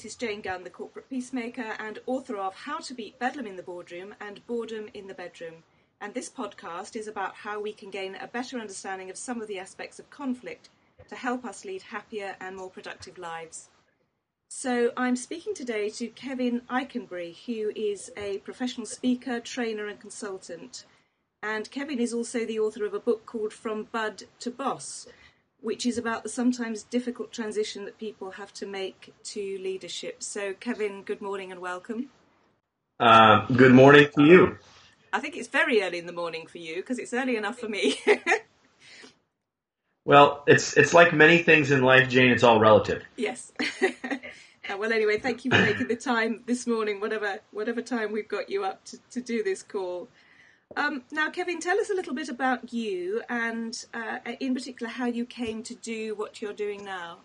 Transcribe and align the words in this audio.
this 0.00 0.12
is 0.12 0.16
Jane 0.16 0.40
Gunn, 0.40 0.64
the 0.64 0.70
corporate 0.70 1.10
peacemaker 1.10 1.76
and 1.78 1.98
author 2.06 2.38
of 2.38 2.54
How 2.54 2.78
to 2.78 2.94
Beat 2.94 3.18
Bedlam 3.18 3.46
in 3.46 3.56
the 3.56 3.62
Boardroom 3.62 4.14
and 4.18 4.40
Boredom 4.46 4.88
in 4.94 5.08
the 5.08 5.12
Bedroom. 5.12 5.62
And 6.00 6.14
this 6.14 6.30
podcast 6.30 6.96
is 6.96 7.06
about 7.06 7.34
how 7.34 7.60
we 7.60 7.74
can 7.74 7.90
gain 7.90 8.14
a 8.14 8.26
better 8.26 8.58
understanding 8.58 9.10
of 9.10 9.18
some 9.18 9.42
of 9.42 9.46
the 9.46 9.58
aspects 9.58 9.98
of 9.98 10.08
conflict 10.08 10.70
to 11.10 11.16
help 11.16 11.44
us 11.44 11.66
lead 11.66 11.82
happier 11.82 12.34
and 12.40 12.56
more 12.56 12.70
productive 12.70 13.18
lives. 13.18 13.68
So, 14.48 14.90
I'm 14.96 15.16
speaking 15.16 15.52
today 15.52 15.90
to 15.90 16.08
Kevin 16.08 16.62
Eikenberry, 16.70 17.36
who 17.44 17.70
is 17.76 18.10
a 18.16 18.38
professional 18.38 18.86
speaker, 18.86 19.38
trainer, 19.38 19.86
and 19.86 20.00
consultant. 20.00 20.86
And 21.42 21.70
Kevin 21.70 22.00
is 22.00 22.14
also 22.14 22.46
the 22.46 22.58
author 22.58 22.86
of 22.86 22.94
a 22.94 23.00
book 23.00 23.26
called 23.26 23.52
From 23.52 23.88
Bud 23.92 24.22
to 24.38 24.50
Boss, 24.50 25.08
which 25.62 25.84
is 25.86 25.98
about 25.98 26.22
the 26.22 26.28
sometimes 26.28 26.82
difficult 26.82 27.32
transition 27.32 27.84
that 27.84 27.98
people 27.98 28.32
have 28.32 28.52
to 28.54 28.66
make 28.66 29.12
to 29.24 29.58
leadership. 29.60 30.22
So, 30.22 30.54
Kevin, 30.54 31.02
good 31.02 31.20
morning 31.20 31.52
and 31.52 31.60
welcome. 31.60 32.08
Uh, 32.98 33.46
good 33.46 33.72
morning 33.72 34.08
to 34.16 34.24
you. 34.24 34.58
I 35.12 35.20
think 35.20 35.36
it's 35.36 35.48
very 35.48 35.82
early 35.82 35.98
in 35.98 36.06
the 36.06 36.12
morning 36.12 36.46
for 36.46 36.58
you 36.58 36.76
because 36.76 36.98
it's 36.98 37.12
early 37.12 37.36
enough 37.36 37.58
for 37.58 37.68
me. 37.68 37.98
well, 40.04 40.44
it's 40.46 40.76
it's 40.76 40.94
like 40.94 41.12
many 41.12 41.38
things 41.42 41.70
in 41.70 41.82
life, 41.82 42.08
Jane. 42.08 42.30
It's 42.30 42.44
all 42.44 42.60
relative. 42.60 43.02
Yes. 43.16 43.52
uh, 43.82 44.76
well, 44.78 44.92
anyway, 44.92 45.18
thank 45.18 45.44
you 45.44 45.50
for 45.50 45.58
making 45.58 45.88
the 45.88 45.96
time 45.96 46.42
this 46.46 46.66
morning, 46.66 47.00
whatever 47.00 47.40
whatever 47.50 47.82
time 47.82 48.12
we've 48.12 48.28
got 48.28 48.48
you 48.50 48.64
up 48.64 48.84
to, 48.84 48.98
to 49.10 49.20
do 49.20 49.42
this 49.42 49.62
call. 49.62 50.08
Um, 50.76 51.02
now, 51.10 51.30
Kevin, 51.30 51.60
tell 51.60 51.78
us 51.78 51.90
a 51.90 51.94
little 51.94 52.14
bit 52.14 52.28
about 52.28 52.72
you 52.72 53.22
and, 53.28 53.84
uh, 53.92 54.18
in 54.38 54.54
particular, 54.54 54.90
how 54.90 55.06
you 55.06 55.24
came 55.24 55.62
to 55.64 55.74
do 55.74 56.14
what 56.14 56.40
you're 56.40 56.52
doing 56.52 56.84
now. 56.84 57.18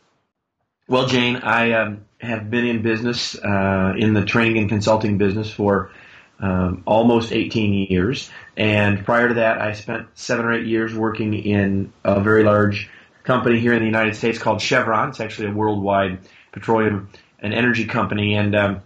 Well, 0.87 1.07
Jane, 1.07 1.37
I 1.37 1.71
um, 1.73 2.05
have 2.21 2.49
been 2.49 2.65
in 2.65 2.81
business, 2.81 3.35
uh, 3.35 3.93
in 3.97 4.13
the 4.13 4.25
training 4.25 4.57
and 4.57 4.69
consulting 4.69 5.17
business 5.17 5.51
for 5.51 5.91
um, 6.39 6.83
almost 6.85 7.31
18 7.31 7.87
years. 7.89 8.29
And 8.57 9.05
prior 9.05 9.29
to 9.29 9.33
that, 9.35 9.61
I 9.61 9.73
spent 9.73 10.07
seven 10.15 10.45
or 10.45 10.53
eight 10.53 10.65
years 10.65 10.93
working 10.93 11.33
in 11.33 11.93
a 12.03 12.21
very 12.21 12.43
large 12.43 12.89
company 13.23 13.59
here 13.59 13.73
in 13.73 13.79
the 13.79 13.85
United 13.85 14.15
States 14.15 14.37
called 14.37 14.61
Chevron. 14.61 15.09
It's 15.09 15.19
actually 15.19 15.49
a 15.49 15.53
worldwide 15.53 16.19
petroleum 16.51 17.09
and 17.39 17.53
energy 17.53 17.85
company. 17.85 18.35
And 18.35 18.55
um, 18.55 18.81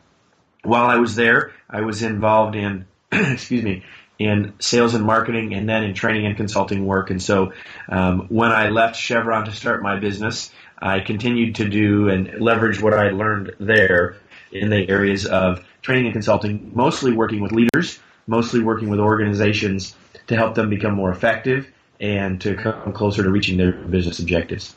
while 0.63 0.85
I 0.85 0.97
was 0.97 1.15
there, 1.15 1.53
I 1.69 1.81
was 1.81 2.03
involved 2.03 2.55
in, 2.55 2.85
excuse 3.11 3.63
me, 3.63 3.83
in 4.19 4.53
sales 4.59 4.93
and 4.93 5.05
marketing 5.05 5.53
and 5.53 5.67
then 5.67 5.83
in 5.83 5.93
training 5.93 6.25
and 6.25 6.35
consulting 6.35 6.85
work. 6.85 7.09
And 7.09 7.23
so 7.23 7.53
um, 7.87 8.27
when 8.27 8.51
I 8.51 8.69
left 8.69 8.97
Chevron 8.97 9.45
to 9.45 9.51
start 9.51 9.81
my 9.81 9.97
business, 9.97 10.51
I 10.77 10.99
continued 10.99 11.55
to 11.55 11.69
do 11.69 12.09
and 12.09 12.39
leverage 12.39 12.81
what 12.81 12.93
I 12.93 13.11
learned 13.11 13.55
there 13.59 14.17
in 14.51 14.69
the 14.69 14.89
areas 14.89 15.25
of 15.25 15.63
training 15.81 16.05
and 16.05 16.13
consulting, 16.13 16.71
mostly 16.75 17.13
working 17.13 17.39
with 17.39 17.53
leaders, 17.53 17.99
mostly 18.27 18.59
working 18.59 18.89
with 18.89 18.99
organizations 18.99 19.95
to 20.27 20.35
help 20.35 20.53
them 20.53 20.69
become 20.69 20.93
more 20.93 21.11
effective 21.11 21.67
and 21.99 22.41
to 22.41 22.55
come 22.55 22.93
closer 22.93 23.23
to 23.23 23.29
reaching 23.29 23.57
their 23.57 23.71
business 23.71 24.19
objectives. 24.19 24.75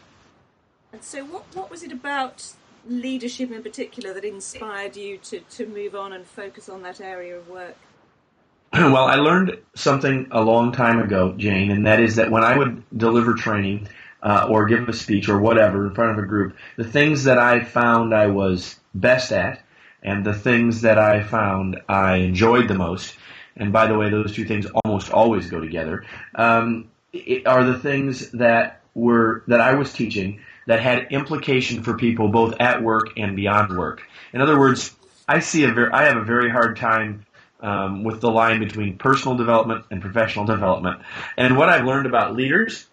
And 0.93 1.03
so, 1.03 1.25
what, 1.25 1.45
what 1.55 1.71
was 1.71 1.83
it 1.83 1.93
about 1.93 2.53
leadership 2.87 3.51
in 3.51 3.63
particular 3.63 4.13
that 4.13 4.25
inspired 4.25 4.97
you 4.97 5.19
to, 5.19 5.41
to 5.41 5.67
move 5.67 5.95
on 5.95 6.13
and 6.13 6.27
focus 6.27 6.69
on 6.69 6.83
that 6.83 7.01
area 7.01 7.37
of 7.37 7.49
work? 7.49 7.77
well, 8.75 9.05
I 9.05 9.17
learned 9.17 9.59
something 9.75 10.29
a 10.31 10.41
long 10.41 10.73
time 10.73 10.99
ago, 10.99 11.35
Jane, 11.37 11.71
and 11.71 11.87
that 11.87 12.01
is 12.01 12.17
that 12.17 12.31
when 12.31 12.43
I 12.43 12.57
would 12.57 12.83
deliver 12.97 13.35
training 13.35 13.89
uh, 14.23 14.47
or 14.49 14.65
give 14.65 14.89
a 14.89 14.95
speech 14.95 15.29
or 15.29 15.39
whatever 15.39 15.87
in 15.87 15.95
front 15.95 16.13
of 16.13 16.25
a 16.25 16.27
group, 16.27 16.57
the 16.77 16.85
things 16.85 17.25
that 17.25 17.39
I 17.39 17.63
found 17.65 18.15
I 18.15 18.29
was 18.29 18.81
best 18.95 19.31
at 19.31 19.63
and 20.03 20.25
the 20.25 20.33
things 20.33 20.81
that 20.83 20.99
I 20.99 21.23
found 21.23 21.83
I 21.87 22.17
enjoyed 22.17 22.69
the 22.69 22.75
most, 22.75 23.15
and 23.57 23.75
by 23.75 23.89
the 23.89 23.99
way, 23.99 24.09
those 24.09 24.35
two 24.35 24.47
things 24.47 24.67
almost 24.85 25.13
always 25.13 25.51
go 25.51 25.61
together, 25.61 26.07
um, 26.35 26.89
are 27.45 27.65
the 27.65 27.79
things 27.79 28.31
that 28.31 28.81
were 28.95 29.45
that 29.49 29.61
I 29.61 29.75
was 29.75 29.93
teaching 29.93 30.41
that 30.67 30.81
had 30.81 31.09
implication 31.11 31.83
for 31.83 31.95
people 31.99 32.29
both 32.29 32.55
at 32.59 32.83
work 32.83 33.11
and 33.19 33.37
beyond 33.37 33.77
work. 33.77 34.03
In 34.33 34.41
other 34.41 34.59
words, 34.59 34.95
I 35.29 35.41
see 35.41 35.65
a 35.65 35.73
very, 35.73 35.93
I 35.93 36.05
have 36.05 36.17
a 36.17 36.25
very 36.25 36.51
hard 36.51 36.79
time 36.79 37.27
um, 37.63 38.05
with 38.05 38.21
the 38.21 38.31
line 38.31 38.59
between 38.59 38.99
personal 38.99 39.37
development 39.37 39.87
and 39.91 40.03
professional 40.03 40.45
development. 40.45 41.01
And 41.37 41.57
what 41.57 41.69
I've 41.69 41.87
learned 41.87 42.07
about 42.07 42.35
leaders 42.35 42.87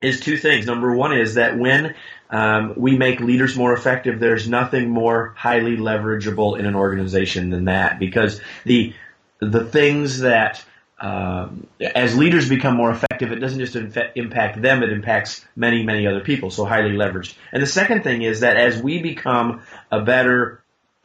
is 0.00 0.20
two 0.20 0.36
things. 0.36 0.66
Number 0.66 0.94
one 0.94 1.16
is 1.16 1.34
that 1.34 1.58
when 1.58 1.94
um, 2.30 2.74
we 2.76 2.96
make 2.96 3.20
leaders 3.20 3.56
more 3.56 3.74
effective, 3.74 4.18
there's 4.18 4.48
nothing 4.48 4.88
more 4.88 5.34
highly 5.36 5.76
leverageable 5.76 6.58
in 6.58 6.64
an 6.66 6.74
organization 6.74 7.50
than 7.50 7.66
that 7.66 7.98
because 7.98 8.40
the 8.64 8.94
the 9.40 9.64
things 9.64 10.20
that 10.20 10.64
um, 11.00 11.66
as 11.80 12.14
leaders 12.14 12.48
become 12.48 12.76
more 12.76 12.90
effective, 12.90 13.32
it 13.32 13.36
doesn't 13.36 13.58
just 13.58 13.74
impact 14.14 14.60
them; 14.60 14.82
it 14.82 14.90
impacts 14.90 15.44
many, 15.56 15.82
many 15.82 16.06
other 16.06 16.20
people. 16.20 16.50
So 16.50 16.64
highly 16.64 16.90
leveraged. 16.90 17.34
And 17.52 17.62
the 17.62 17.66
second 17.66 18.04
thing 18.04 18.22
is 18.22 18.40
that 18.40 18.56
as 18.56 18.82
we 18.82 19.00
become 19.00 19.62
a 19.90 20.02
better 20.02 20.59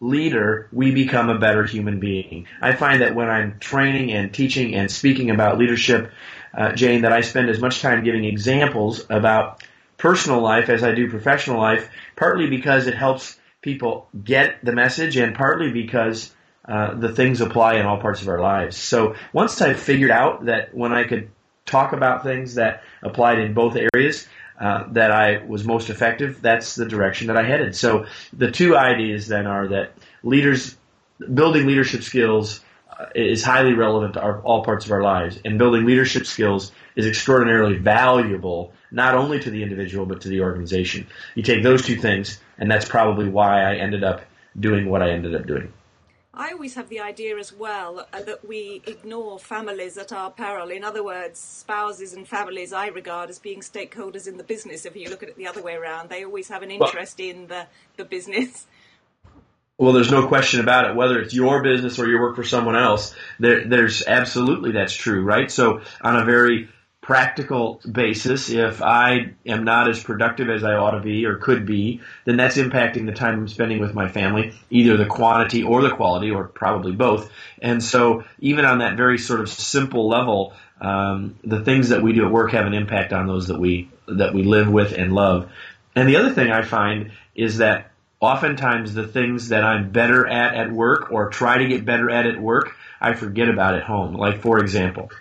leader, 0.06 0.68
we 0.72 0.92
become 0.92 1.30
a 1.30 1.40
better 1.40 1.64
human 1.64 2.00
being. 2.00 2.48
I 2.62 2.74
find 2.74 3.02
that 3.02 3.16
when 3.16 3.30
I'm 3.30 3.60
training 3.60 4.12
and 4.12 4.34
teaching 4.34 4.76
and 4.76 4.90
speaking 4.92 5.30
about 5.32 5.58
leadership, 5.58 6.12
uh, 6.54 6.72
Jane, 6.74 7.02
that 7.02 7.12
I 7.12 7.22
spend 7.22 7.50
as 7.50 7.60
much 7.60 7.82
time 7.82 8.04
giving 8.04 8.26
examples 8.26 9.06
about 9.10 9.64
personal 9.98 10.42
life 10.42 10.70
as 10.70 10.84
I 10.84 10.94
do 10.94 11.10
professional 11.10 11.60
life, 11.60 11.90
partly 12.16 12.48
because 12.48 12.88
it 12.88 12.96
helps 12.96 13.38
people 13.62 14.08
get 14.24 14.64
the 14.64 14.72
message 14.72 15.18
and 15.18 15.36
partly 15.36 15.72
because 15.72 16.34
uh, 16.68 16.94
the 16.96 17.10
things 17.14 17.42
apply 17.42 17.76
in 17.76 17.86
all 17.86 18.00
parts 18.00 18.22
of 18.22 18.28
our 18.28 18.40
lives. 18.40 18.78
So 18.78 19.16
once 19.34 19.62
I 19.62 19.74
figured 19.74 20.12
out 20.12 20.46
that 20.46 20.74
when 20.74 20.94
I 20.94 21.04
could 21.06 21.30
talk 21.66 21.94
about 21.94 22.24
things 22.24 22.56
that 22.56 22.84
applied 23.02 23.40
in 23.40 23.54
both 23.54 23.76
areas, 23.94 24.28
uh, 24.60 24.86
that 24.92 25.12
I 25.12 25.44
was 25.46 25.66
most 25.66 25.90
effective, 25.90 26.42
that's 26.42 26.76
the 26.76 26.86
direction 26.86 27.28
that 27.28 27.38
I 27.38 27.44
headed. 27.44 27.76
So 27.76 28.06
the 28.32 28.52
two 28.52 28.78
ideas 28.78 29.28
then 29.28 29.48
are 29.48 29.68
that 29.68 29.94
leaders, 30.24 30.76
building 31.34 31.68
leadership 31.68 32.04
skills 32.04 32.62
uh, 32.98 33.06
is 33.14 33.44
highly 33.44 33.74
relevant 33.74 34.14
to 34.14 34.22
our, 34.22 34.42
all 34.42 34.64
parts 34.64 34.86
of 34.86 34.92
our 34.92 35.02
lives, 35.02 35.40
and 35.44 35.58
building 35.58 35.86
leadership 35.86 36.26
skills 36.26 36.72
is 36.96 37.06
extraordinarily 37.06 37.78
valuable 37.78 38.74
not 38.92 39.14
only 39.16 39.40
to 39.42 39.50
the 39.50 39.62
individual 39.62 40.06
but 40.06 40.22
to 40.22 40.30
the 40.30 40.42
organization. 40.42 41.08
You 41.36 41.44
take 41.44 41.62
those 41.62 41.86
two 41.86 41.98
things, 41.98 42.40
and 42.58 42.72
that's 42.72 42.88
probably 42.88 43.28
why 43.28 43.62
I 43.62 43.76
ended 43.76 44.04
up 44.04 44.22
doing 44.58 44.90
what 44.90 45.02
I 45.02 45.12
ended 45.12 45.36
up 45.36 45.46
doing. 45.46 45.74
I 46.38 46.52
always 46.52 46.76
have 46.76 46.90
the 46.90 47.00
idea 47.00 47.38
as 47.38 47.54
well 47.54 48.08
uh, 48.12 48.22
that 48.24 48.46
we 48.48 48.82
ignore 48.86 49.40
families 49.40 49.98
at 49.98 50.12
our 50.12 50.30
peril. 50.30 50.70
In 50.70 50.84
other 50.84 51.04
words, 51.04 51.40
spouses 51.40 52.14
and 52.14 52.28
families 52.28 52.74
I 52.74 52.88
regard 52.88 53.30
as 53.30 53.40
being 53.40 53.62
stakeholders 53.62 54.28
in 54.28 54.36
the 54.36 54.44
business. 54.44 54.86
If 54.86 54.98
you 54.98 55.10
look 55.10 55.24
at 55.24 55.30
it 55.30 55.38
the 55.38 55.48
other 55.48 55.62
way 55.62 55.76
around, 55.76 56.10
they 56.10 56.26
always 56.26 56.50
have 56.50 56.62
an 56.62 56.72
interest 56.72 57.20
well, 57.20 57.30
in 57.30 57.48
the, 57.48 57.68
the 57.98 58.06
business. 58.06 58.68
Well, 59.78 59.92
there's 59.92 60.10
no 60.10 60.30
question 60.30 60.62
about 60.62 60.90
it. 60.90 60.96
Whether 60.96 61.20
it's 61.20 61.34
your 61.34 61.62
business 61.62 62.00
or 62.00 62.08
you 62.08 62.18
work 62.18 62.38
for 62.38 62.46
someone 62.46 62.78
else, 62.78 63.14
there, 63.40 63.68
there's 63.68 64.08
absolutely 64.08 64.72
that's 64.72 64.94
true, 64.94 65.22
right? 65.22 65.52
So 65.52 65.82
on 66.00 66.16
a 66.16 66.24
very 66.24 66.70
practical 67.06 67.80
basis, 67.90 68.50
if 68.50 68.82
I 68.82 69.34
am 69.46 69.64
not 69.64 69.88
as 69.88 70.04
productive 70.04 70.50
as 70.50 70.64
I 70.64 70.74
ought 70.74 70.92
to 70.92 71.02
be 71.02 71.28
or 71.28 71.36
could 71.36 71.68
be, 71.68 72.02
then 72.26 72.36
that's 72.36 72.58
impacting 72.58 73.06
the 73.06 73.12
time 73.12 73.36
I'm 73.36 73.48
spending 73.48 73.80
with 73.80 73.94
my 73.94 74.08
family, 74.08 74.56
either 74.72 74.98
the 74.98 75.06
quantity 75.06 75.62
or 75.62 75.84
the 75.84 75.92
quality, 75.92 76.32
or 76.32 76.46
probably 76.46 76.94
both. 76.94 77.32
And 77.62 77.84
so, 77.84 78.24
even 78.40 78.66
on 78.66 78.80
that 78.80 78.98
very 78.98 79.20
sort 79.20 79.42
of 79.42 79.50
simple 79.50 80.10
level, 80.10 80.54
um, 80.82 81.36
the 81.44 81.64
things 81.64 81.90
that 81.90 82.02
we 82.02 82.12
do 82.14 82.26
at 82.26 82.32
work 82.32 82.54
have 82.54 82.66
an 82.66 82.74
impact 82.74 83.14
on 83.14 83.28
those 83.28 83.50
that 83.50 83.60
we 83.60 83.88
that 84.08 84.34
we 84.34 84.42
live 84.42 84.68
with 84.68 84.92
and 84.92 85.14
love. 85.14 85.52
And 85.96 86.10
the 86.10 86.16
other 86.16 86.34
thing 86.34 86.50
I 86.50 86.64
find 86.64 87.12
is 87.36 87.58
that 87.58 87.92
oftentimes 88.20 88.96
the 88.96 89.08
things 89.08 89.50
that 89.50 89.64
I'm 89.64 89.92
better 89.92 90.26
at 90.26 90.56
at 90.56 90.72
work 90.72 91.12
or 91.12 91.30
try 91.30 91.60
to 91.60 91.68
get 91.68 91.86
better 91.86 92.10
at 92.10 92.26
at 92.26 92.42
work, 92.42 92.76
I 93.00 93.14
forget 93.14 93.48
about 93.48 93.76
at 93.76 93.84
home. 93.84 94.16
Like 94.16 94.42
for 94.42 94.58
example 94.58 95.12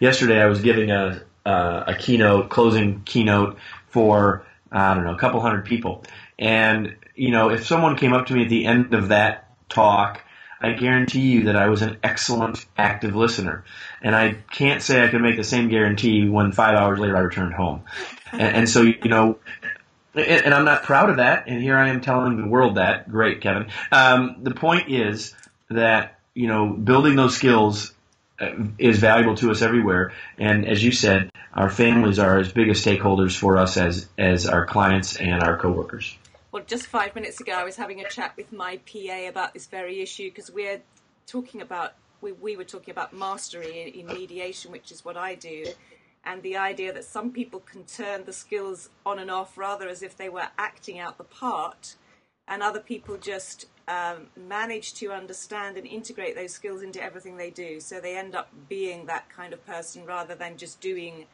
yesterday 0.00 0.40
I 0.40 0.46
was 0.46 0.60
giving 0.60 0.90
a 0.90 1.22
uh, 1.46 1.84
a 1.86 1.94
keynote, 1.94 2.50
closing 2.50 3.02
keynote 3.04 3.58
for 3.88 4.44
I 4.72 4.94
don't 4.94 5.04
know 5.04 5.14
a 5.14 5.18
couple 5.18 5.40
hundred 5.40 5.66
people, 5.66 6.04
and 6.38 6.96
you 7.14 7.30
know 7.30 7.50
if 7.50 7.66
someone 7.66 7.96
came 7.96 8.12
up 8.12 8.26
to 8.26 8.34
me 8.34 8.42
at 8.42 8.48
the 8.48 8.66
end 8.66 8.94
of 8.94 9.08
that 9.08 9.46
talk. 9.68 10.22
I 10.62 10.72
guarantee 10.72 11.20
you 11.20 11.44
that 11.44 11.56
I 11.56 11.70
was 11.70 11.80
an 11.80 11.96
excellent 12.02 12.66
active 12.76 13.16
listener. 13.16 13.64
And 14.02 14.14
I 14.14 14.34
can't 14.52 14.82
say 14.82 15.02
I 15.02 15.08
can 15.08 15.22
make 15.22 15.36
the 15.36 15.42
same 15.42 15.70
guarantee 15.70 16.28
when 16.28 16.52
five 16.52 16.76
hours 16.76 16.98
later 16.98 17.16
I 17.16 17.20
returned 17.20 17.54
home. 17.54 17.84
And, 18.32 18.42
and 18.42 18.68
so, 18.68 18.82
you 18.82 19.08
know, 19.08 19.38
and, 20.14 20.44
and, 20.44 20.54
I'm 20.54 20.66
not 20.66 20.82
proud 20.82 21.08
of 21.08 21.16
that. 21.16 21.44
And 21.46 21.62
here 21.62 21.78
I 21.78 21.88
am 21.88 22.00
telling 22.02 22.36
the 22.36 22.46
world 22.46 22.74
that. 22.76 23.10
Great, 23.10 23.40
Kevin. 23.40 23.68
Um, 23.90 24.36
the 24.42 24.50
point 24.50 24.90
is 24.90 25.34
that, 25.70 26.18
you 26.34 26.46
know, 26.46 26.68
building 26.68 27.16
those 27.16 27.34
skills 27.34 27.92
Uh, 28.40 28.54
is 28.78 28.98
valuable 28.98 29.34
to 29.34 29.50
us 29.50 29.60
everywhere. 29.60 30.12
And 30.38 30.66
as 30.66 30.82
you 30.82 30.92
said, 30.92 31.30
our 31.52 31.68
families 31.68 32.18
are 32.18 32.38
as 32.38 32.50
big 32.50 32.70
as 32.70 32.82
stakeholders 32.82 33.36
for 33.36 33.58
us 33.58 33.76
as 33.76 34.08
as 34.16 34.46
our 34.46 34.64
clients 34.64 35.16
and 35.16 35.42
our 35.42 35.58
coworkers. 35.58 36.16
Well, 36.50 36.62
just 36.66 36.86
five 36.86 37.14
minutes 37.14 37.38
ago, 37.42 37.52
I 37.52 37.64
was 37.64 37.76
having 37.76 38.00
a 38.00 38.08
chat 38.08 38.32
with 38.38 38.50
my 38.50 38.80
PA 38.90 39.28
about 39.28 39.52
this 39.52 39.66
very 39.66 40.00
issue 40.00 40.30
because 40.30 40.50
we're 40.50 40.80
talking 41.26 41.60
about 41.60 41.92
we, 42.22 42.32
we 42.32 42.56
were 42.56 42.64
talking 42.64 42.92
about 42.92 43.12
mastery 43.12 43.82
in, 43.82 44.00
in 44.00 44.06
mediation, 44.06 44.72
which 44.72 44.90
is 44.90 45.04
what 45.04 45.18
I 45.18 45.34
do, 45.34 45.66
and 46.24 46.42
the 46.42 46.56
idea 46.56 46.94
that 46.94 47.04
some 47.04 47.32
people 47.32 47.60
can 47.60 47.84
turn 47.84 48.24
the 48.24 48.32
skills 48.32 48.88
on 49.04 49.18
and 49.18 49.30
off 49.30 49.58
rather 49.58 49.86
as 49.86 50.02
if 50.02 50.16
they 50.16 50.30
were 50.30 50.48
acting 50.56 50.98
out 50.98 51.18
the 51.18 51.24
part, 51.24 51.96
and 52.48 52.62
other 52.62 52.80
people 52.80 53.18
just 53.18 53.66
um, 53.90 54.26
manage 54.36 54.94
to 54.94 55.12
understand 55.12 55.76
and 55.76 55.86
integrate 55.86 56.36
those 56.36 56.52
skills 56.52 56.82
into 56.82 57.02
everything 57.02 57.36
they 57.36 57.50
do. 57.50 57.80
So 57.80 58.00
they 58.00 58.16
end 58.16 58.34
up 58.34 58.48
being 58.68 59.06
that 59.06 59.28
kind 59.28 59.52
of 59.52 59.66
person 59.66 60.06
rather 60.06 60.34
than 60.34 60.56
just 60.56 60.80
doing 60.80 61.26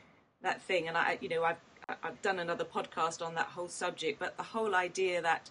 that 0.43 0.63
thing. 0.63 0.89
And 0.89 0.97
I, 0.97 1.19
you 1.21 1.29
know, 1.29 1.45
I've 1.45 1.61
I've 2.03 2.21
done 2.23 2.41
another 2.41 2.65
podcast 2.65 3.25
on 3.25 3.35
that 3.35 3.47
whole 3.47 3.69
subject, 3.69 4.19
but 4.19 4.37
the 4.37 4.43
whole 4.43 4.75
idea 4.75 5.23
that 5.23 5.51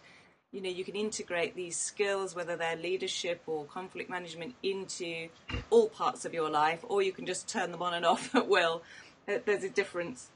you 0.51 0.61
know 0.61 0.69
you 0.69 0.83
can 0.83 0.95
integrate 0.95 1.55
these 1.55 1.77
skills, 1.77 2.35
whether 2.35 2.57
they're 2.57 2.75
leadership 2.75 3.41
or 3.45 3.65
conflict 3.65 4.09
management, 4.09 4.55
into 4.63 5.29
all 5.69 5.87
parts 5.87 6.25
of 6.25 6.33
your 6.33 6.49
life, 6.49 6.83
or 6.89 7.01
you 7.01 7.13
can 7.13 7.25
just 7.25 7.47
turn 7.47 7.71
them 7.71 7.81
on 7.81 7.93
and 7.93 8.05
off 8.05 8.35
at 8.35 8.47
will 8.49 8.81
there's 9.25 9.63
a 9.63 9.69
difference. 9.69 10.29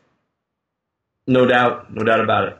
No 1.28 1.46
doubt, 1.46 1.94
no 1.94 2.04
doubt 2.04 2.22
about 2.22 2.48
it. 2.48 2.58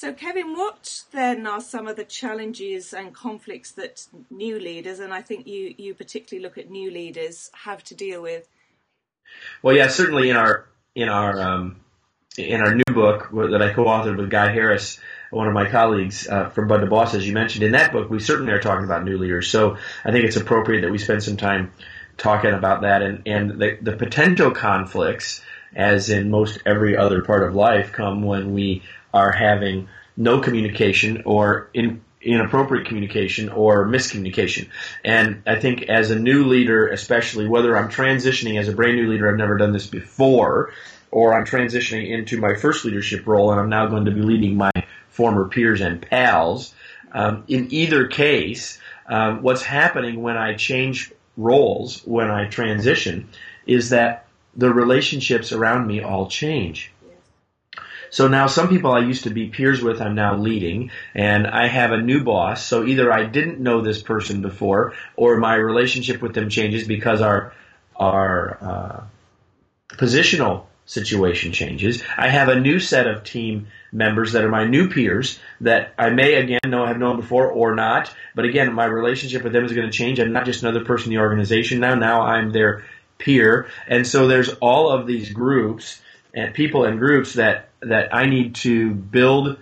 So, 0.00 0.12
Kevin, 0.12 0.54
what 0.54 1.02
then 1.10 1.44
are 1.44 1.60
some 1.60 1.88
of 1.88 1.96
the 1.96 2.04
challenges 2.04 2.94
and 2.94 3.12
conflicts 3.12 3.72
that 3.72 4.06
new 4.30 4.56
leaders, 4.60 5.00
and 5.00 5.12
I 5.12 5.22
think 5.22 5.48
you, 5.48 5.74
you 5.76 5.92
particularly 5.92 6.40
look 6.40 6.56
at 6.56 6.70
new 6.70 6.88
leaders, 6.88 7.50
have 7.52 7.82
to 7.82 7.96
deal 7.96 8.22
with? 8.22 8.48
Well, 9.60 9.74
yeah, 9.74 9.88
certainly 9.88 10.30
in 10.30 10.36
our 10.36 10.66
in 10.94 11.08
our 11.08 11.40
um, 11.40 11.80
in 12.36 12.60
our 12.60 12.76
new 12.76 12.94
book 12.94 13.30
that 13.32 13.60
I 13.60 13.72
co-authored 13.72 14.16
with 14.16 14.30
Guy 14.30 14.52
Harris, 14.52 15.00
one 15.32 15.48
of 15.48 15.52
my 15.52 15.68
colleagues 15.68 16.28
uh, 16.28 16.48
from 16.50 16.68
Bud 16.68 16.78
to 16.78 16.86
Boss, 16.86 17.14
as 17.14 17.26
you 17.26 17.32
mentioned 17.32 17.64
in 17.64 17.72
that 17.72 17.90
book, 17.90 18.08
we 18.08 18.20
certainly 18.20 18.52
are 18.52 18.60
talking 18.60 18.84
about 18.84 19.04
new 19.04 19.18
leaders. 19.18 19.50
So 19.50 19.78
I 20.04 20.12
think 20.12 20.26
it's 20.26 20.36
appropriate 20.36 20.82
that 20.82 20.92
we 20.92 20.98
spend 20.98 21.24
some 21.24 21.36
time 21.36 21.72
talking 22.16 22.52
about 22.52 22.82
that 22.82 23.02
and, 23.02 23.22
and 23.26 23.60
the, 23.60 23.78
the 23.82 23.96
potential 23.96 24.52
conflicts, 24.52 25.42
as 25.74 26.08
in 26.08 26.30
most 26.30 26.60
every 26.64 26.96
other 26.96 27.22
part 27.22 27.42
of 27.42 27.56
life, 27.56 27.90
come 27.90 28.22
when 28.22 28.52
we 28.52 28.84
are 29.12 29.32
having 29.32 29.88
no 30.16 30.40
communication 30.40 31.22
or 31.24 31.70
in, 31.74 32.02
inappropriate 32.20 32.86
communication 32.86 33.48
or 33.48 33.86
miscommunication. 33.86 34.68
And 35.04 35.42
I 35.46 35.58
think 35.60 35.82
as 35.84 36.10
a 36.10 36.18
new 36.18 36.44
leader, 36.44 36.88
especially 36.88 37.46
whether 37.48 37.76
I'm 37.76 37.88
transitioning 37.88 38.58
as 38.58 38.68
a 38.68 38.72
brand 38.72 38.96
new 38.96 39.08
leader, 39.08 39.30
I've 39.30 39.38
never 39.38 39.56
done 39.56 39.72
this 39.72 39.86
before, 39.86 40.72
or 41.10 41.34
I'm 41.34 41.44
transitioning 41.44 42.10
into 42.10 42.40
my 42.40 42.54
first 42.54 42.84
leadership 42.84 43.26
role 43.26 43.50
and 43.50 43.60
I'm 43.60 43.68
now 43.68 43.86
going 43.86 44.04
to 44.06 44.10
be 44.10 44.22
leading 44.22 44.56
my 44.56 44.72
former 45.08 45.48
peers 45.48 45.80
and 45.80 46.02
pals. 46.02 46.74
Um, 47.12 47.44
in 47.48 47.72
either 47.72 48.06
case, 48.06 48.78
um, 49.06 49.42
what's 49.42 49.62
happening 49.62 50.22
when 50.22 50.36
I 50.36 50.54
change 50.54 51.12
roles 51.36 52.02
when 52.04 52.30
I 52.30 52.48
transition 52.48 53.28
is 53.66 53.90
that 53.90 54.26
the 54.56 54.72
relationships 54.72 55.52
around 55.52 55.86
me 55.86 56.02
all 56.02 56.28
change. 56.28 56.90
So 58.10 58.28
now 58.28 58.46
some 58.46 58.68
people 58.68 58.92
I 58.92 59.00
used 59.00 59.24
to 59.24 59.30
be 59.30 59.48
peers 59.48 59.82
with, 59.82 60.00
I'm 60.00 60.14
now 60.14 60.36
leading, 60.36 60.90
and 61.14 61.46
I 61.46 61.66
have 61.66 61.92
a 61.92 62.00
new 62.00 62.24
boss. 62.24 62.64
So 62.64 62.84
either 62.84 63.12
I 63.12 63.24
didn't 63.24 63.60
know 63.60 63.80
this 63.80 64.02
person 64.02 64.42
before, 64.42 64.94
or 65.16 65.36
my 65.38 65.54
relationship 65.54 66.22
with 66.22 66.34
them 66.34 66.48
changes 66.48 66.86
because 66.86 67.20
our 67.20 67.52
our 67.96 68.58
uh, 68.60 69.04
positional 69.96 70.66
situation 70.86 71.52
changes. 71.52 72.02
I 72.16 72.28
have 72.28 72.48
a 72.48 72.58
new 72.58 72.80
set 72.80 73.06
of 73.06 73.22
team 73.22 73.68
members 73.92 74.32
that 74.32 74.44
are 74.44 74.48
my 74.48 74.64
new 74.64 74.88
peers 74.88 75.38
that 75.60 75.92
I 75.98 76.10
may 76.10 76.34
again 76.34 76.60
know 76.66 76.86
have 76.86 76.98
known 76.98 77.20
before 77.20 77.48
or 77.48 77.74
not. 77.74 78.12
But 78.34 78.46
again, 78.46 78.72
my 78.72 78.86
relationship 78.86 79.44
with 79.44 79.52
them 79.52 79.64
is 79.64 79.72
going 79.72 79.86
to 79.86 79.96
change. 79.96 80.18
I'm 80.18 80.32
not 80.32 80.46
just 80.46 80.62
another 80.62 80.84
person 80.84 81.12
in 81.12 81.16
the 81.18 81.22
organization 81.22 81.80
now. 81.80 81.94
Now 81.94 82.22
I'm 82.22 82.52
their 82.52 82.84
peer. 83.18 83.68
And 83.86 84.06
so 84.06 84.28
there's 84.28 84.48
all 84.54 84.90
of 84.90 85.06
these 85.06 85.30
groups 85.30 86.00
and 86.34 86.54
people 86.54 86.84
and 86.84 86.98
groups 86.98 87.34
that, 87.34 87.70
that 87.80 88.14
I 88.14 88.26
need 88.26 88.56
to 88.56 88.92
build 88.92 89.58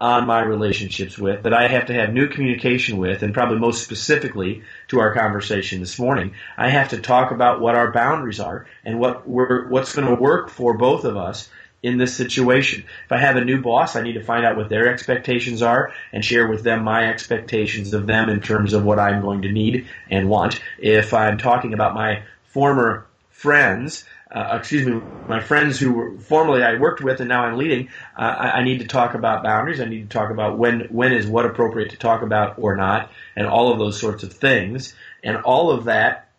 on 0.00 0.26
my 0.26 0.42
relationships 0.42 1.16
with, 1.16 1.44
that 1.44 1.54
I 1.54 1.68
have 1.68 1.86
to 1.86 1.94
have 1.94 2.12
new 2.12 2.26
communication 2.26 2.98
with, 2.98 3.22
and 3.22 3.32
probably 3.32 3.58
most 3.58 3.84
specifically 3.84 4.62
to 4.88 4.98
our 4.98 5.14
conversation 5.14 5.78
this 5.78 5.96
morning, 5.96 6.34
I 6.56 6.70
have 6.70 6.88
to 6.88 6.98
talk 6.98 7.30
about 7.30 7.60
what 7.60 7.76
our 7.76 7.92
boundaries 7.92 8.40
are 8.40 8.66
and 8.84 8.98
what 8.98 9.28
we're, 9.28 9.68
what's 9.68 9.94
going 9.94 10.08
to 10.08 10.20
work 10.20 10.50
for 10.50 10.76
both 10.76 11.04
of 11.04 11.16
us 11.16 11.48
in 11.84 11.98
this 11.98 12.16
situation. 12.16 12.84
If 13.04 13.12
I 13.12 13.18
have 13.18 13.36
a 13.36 13.44
new 13.44 13.60
boss, 13.60 13.94
I 13.94 14.02
need 14.02 14.14
to 14.14 14.24
find 14.24 14.44
out 14.44 14.56
what 14.56 14.68
their 14.68 14.92
expectations 14.92 15.62
are 15.62 15.92
and 16.12 16.24
share 16.24 16.48
with 16.48 16.64
them 16.64 16.82
my 16.82 17.08
expectations 17.08 17.94
of 17.94 18.06
them 18.06 18.28
in 18.28 18.40
terms 18.40 18.72
of 18.72 18.84
what 18.84 18.98
I'm 18.98 19.20
going 19.20 19.42
to 19.42 19.52
need 19.52 19.86
and 20.10 20.28
want. 20.28 20.60
If 20.78 21.14
I'm 21.14 21.38
talking 21.38 21.74
about 21.74 21.94
my 21.94 22.22
former 22.46 23.06
friends, 23.30 24.04
uh, 24.32 24.56
excuse 24.58 24.86
me, 24.86 25.00
my 25.28 25.40
friends 25.40 25.78
who 25.78 25.92
were 25.92 26.18
formerly 26.18 26.62
I 26.62 26.78
worked 26.78 27.02
with 27.02 27.20
and 27.20 27.28
now 27.28 27.44
I'm 27.44 27.58
leading, 27.58 27.88
uh, 28.16 28.22
I, 28.22 28.50
I, 28.58 28.64
need 28.64 28.78
to 28.78 28.86
talk 28.86 29.14
about 29.14 29.42
boundaries. 29.42 29.78
I 29.78 29.84
need 29.84 30.08
to 30.10 30.18
talk 30.18 30.30
about 30.30 30.56
when 30.56 30.88
when 30.90 31.12
is 31.12 31.26
what 31.26 31.44
appropriate 31.44 31.90
to 31.90 31.98
talk 31.98 32.22
about 32.22 32.58
or 32.58 32.74
not, 32.74 33.10
and 33.36 33.46
all 33.46 33.72
of 33.72 33.78
those 33.78 34.00
sorts 34.00 34.22
of 34.22 34.32
things. 34.32 34.94
And 35.22 35.36
all 35.36 35.70
of 35.70 35.84
that 35.84 36.30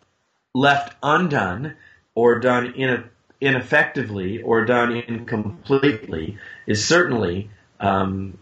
left 0.54 0.96
undone 1.02 1.76
or 2.16 2.40
done 2.40 2.74
in 2.74 3.04
ineffectively 3.40 4.42
or 4.42 4.64
done 4.64 4.96
incompletely 4.96 6.38
is 6.66 6.84
certainly 6.84 7.50
um, 7.78 8.38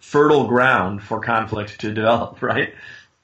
fertile 0.00 0.48
ground 0.48 1.02
for 1.02 1.20
conflict 1.20 1.80
to 1.80 1.94
develop. 1.94 2.42
Right? 2.42 2.74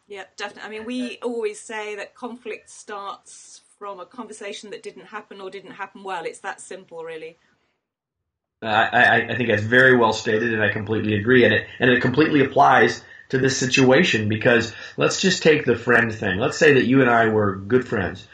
Yeah, 0.06 0.24
definitely. 0.36 0.62
I 0.62 0.70
mean, 0.70 0.86
we 0.86 1.18
always 1.22 1.58
say 1.58 1.96
that 1.96 2.14
conflict 2.14 2.70
starts 2.70 3.62
from 3.78 4.00
a 4.00 4.06
conversation 4.06 4.70
that 4.70 4.82
didn't 4.82 5.06
happen 5.06 5.40
or 5.40 5.50
didn't 5.50 5.72
happen 5.72 6.02
well. 6.02 6.24
It's 6.24 6.40
that 6.40 6.60
simple, 6.60 7.04
really. 7.04 7.38
I, 8.62 8.68
I, 8.68 9.28
I 9.30 9.36
think 9.36 9.48
that's 9.50 9.62
very 9.62 9.96
well 9.96 10.12
stated, 10.12 10.52
and 10.52 10.62
I 10.62 10.70
completely 10.70 11.14
agree. 11.14 11.44
And 11.44 11.54
it 11.54 11.66
and 11.78 11.90
it 11.90 12.00
completely 12.00 12.44
applies 12.44 13.02
to 13.30 13.38
this 13.38 13.58
situation 13.58 14.28
because 14.28 14.72
let's 14.96 15.20
just 15.20 15.42
take 15.42 15.64
the 15.64 15.76
friend 15.76 16.12
thing. 16.14 16.38
Let's 16.38 16.58
say 16.58 16.74
that 16.74 16.84
you 16.84 17.00
and 17.00 17.10
I 17.10 17.28
were 17.28 17.56
good 17.56 17.86
friends, 17.86 18.26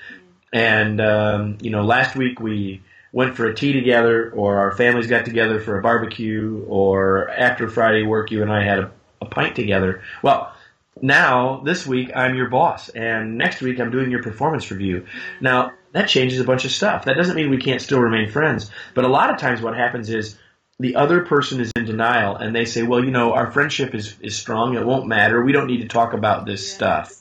and 0.52 1.00
um, 1.00 1.58
you 1.60 1.70
know, 1.70 1.84
last 1.84 2.16
week 2.16 2.40
we 2.40 2.82
went 3.12 3.36
for 3.36 3.46
a 3.46 3.54
tea 3.54 3.72
together, 3.72 4.30
or 4.30 4.58
our 4.58 4.72
families 4.72 5.08
got 5.08 5.24
together 5.24 5.60
for 5.60 5.78
a 5.78 5.82
barbecue, 5.82 6.64
or 6.68 7.28
after 7.30 7.68
Friday 7.68 8.04
work, 8.04 8.30
you 8.30 8.42
and 8.42 8.52
I 8.52 8.62
had 8.62 8.78
a, 8.78 8.92
a 9.20 9.26
pint 9.26 9.56
together. 9.56 10.02
Well, 10.22 10.54
now 11.00 11.60
this 11.64 11.86
week 11.86 12.10
I'm 12.14 12.34
your 12.34 12.48
boss, 12.48 12.88
and 12.88 13.38
next 13.38 13.60
week 13.60 13.80
I'm 13.80 13.90
doing 13.90 14.10
your 14.10 14.22
performance 14.22 14.70
review. 14.70 15.06
Now 15.40 15.72
that 15.92 16.08
changes 16.08 16.40
a 16.40 16.44
bunch 16.44 16.64
of 16.64 16.72
stuff. 16.72 17.04
That 17.04 17.16
doesn't 17.16 17.36
mean 17.36 17.50
we 17.50 17.58
can't 17.58 17.82
still 17.82 18.00
remain 18.00 18.30
friends, 18.30 18.70
but 18.94 19.04
a 19.04 19.08
lot 19.08 19.30
of 19.30 19.38
times 19.38 19.60
what 19.60 19.76
happens 19.76 20.10
is 20.10 20.38
the 20.78 20.96
other 20.96 21.24
person 21.24 21.60
is 21.60 21.72
in 21.76 21.84
denial, 21.84 22.36
and 22.36 22.54
they 22.54 22.64
say, 22.64 22.82
"Well, 22.82 23.04
you 23.04 23.10
know, 23.10 23.32
our 23.32 23.50
friendship 23.50 23.94
is 23.94 24.16
is 24.20 24.36
strong. 24.36 24.74
It 24.74 24.86
won't 24.86 25.06
matter. 25.06 25.42
We 25.42 25.52
don't 25.52 25.66
need 25.66 25.82
to 25.82 25.88
talk 25.88 26.12
about 26.12 26.46
this 26.46 26.72
stuff." 26.72 27.12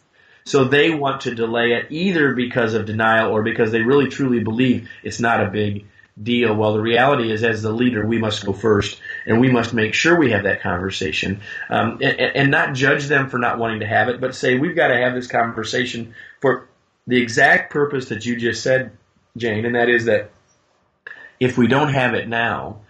So 0.45 0.63
they 0.63 0.89
want 0.89 1.21
to 1.21 1.35
delay 1.35 1.73
it 1.73 1.87
either 1.89 2.33
because 2.33 2.73
of 2.73 2.85
denial 2.85 3.31
or 3.31 3.43
because 3.43 3.71
they 3.71 3.81
really 3.81 4.07
truly 4.07 4.39
believe 4.39 4.89
it's 5.03 5.19
not 5.19 5.45
a 5.45 5.49
big 5.49 5.85
deal. 6.21 6.55
Well, 6.55 6.73
the 6.73 6.81
reality 6.81 7.31
is, 7.31 7.43
as 7.43 7.61
the 7.61 7.71
leader, 7.71 8.05
we 8.05 8.17
must 8.17 8.45
go 8.45 8.53
first, 8.53 8.99
and 9.25 9.39
we 9.39 9.49
must 9.49 9.73
make 9.73 9.93
sure 9.93 10.17
we 10.17 10.31
have 10.31 10.43
that 10.43 10.61
conversation, 10.61 11.41
um, 11.69 11.99
and, 12.01 12.19
and, 12.19 12.51
not 12.51 12.73
judge 12.73 13.05
them 13.05 13.29
for 13.29 13.37
not 13.37 13.57
wanting 13.57 13.79
to 13.81 13.87
have 13.87 14.09
it, 14.09 14.19
but 14.19 14.35
say 14.35 14.55
we've 14.55 14.75
got 14.75 14.87
to 14.89 14.97
have 14.97 15.13
this 15.13 15.27
conversation 15.27 16.13
for 16.41 16.67
the 17.07 17.21
exact 17.21 17.71
purpose 17.71 18.09
that 18.09 18.25
you 18.25 18.35
just 18.35 18.63
said, 18.63 18.91
Jane, 19.37 19.65
and 19.65 19.75
that 19.75 19.89
is 19.89 20.05
that 20.05 20.31
if 21.39 21.57
we 21.57 21.67
don't 21.67 21.93
have 21.93 22.13
it 22.13 22.27
now, 22.27 22.81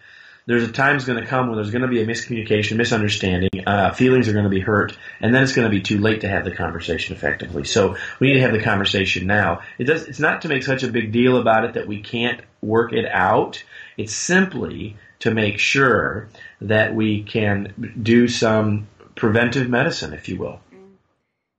there's 0.49 0.67
a 0.67 0.71
time's 0.71 1.05
going 1.05 1.21
to 1.21 1.29
come 1.29 1.45
when 1.45 1.57
there's 1.57 1.69
going 1.69 1.83
to 1.83 1.87
be 1.87 2.01
a 2.01 2.07
miscommunication, 2.07 2.75
misunderstanding, 2.75 3.51
uh, 3.67 3.93
feelings 3.93 4.27
are 4.27 4.33
going 4.33 4.45
to 4.45 4.49
be 4.49 4.59
hurt, 4.59 4.97
and 5.21 5.31
then 5.31 5.43
it's 5.43 5.53
going 5.53 5.69
to 5.69 5.69
be 5.69 5.79
too 5.79 5.99
late 5.99 6.21
to 6.21 6.27
have 6.27 6.43
the 6.43 6.49
conversation 6.49 7.15
effectively. 7.15 7.63
So 7.63 7.97
we 8.19 8.29
need 8.29 8.33
to 8.33 8.41
have 8.41 8.53
the 8.53 8.63
conversation 8.63 9.27
now. 9.27 9.61
It 9.77 9.83
does. 9.83 10.07
It's 10.07 10.19
not 10.19 10.41
to 10.41 10.47
make 10.47 10.63
such 10.63 10.81
a 10.81 10.87
big 10.87 11.11
deal 11.11 11.37
about 11.37 11.65
it 11.65 11.75
that 11.75 11.85
we 11.85 12.01
can't 12.01 12.41
work 12.63 12.93
it 12.93 13.05
out. 13.05 13.63
It's 13.95 14.15
simply 14.15 14.97
to 15.19 15.29
make 15.29 15.59
sure 15.59 16.29
that 16.61 16.95
we 16.95 17.21
can 17.21 17.93
do 18.01 18.27
some 18.27 18.87
preventive 19.13 19.69
medicine, 19.69 20.13
if 20.13 20.27
you 20.27 20.37
will. 20.37 20.61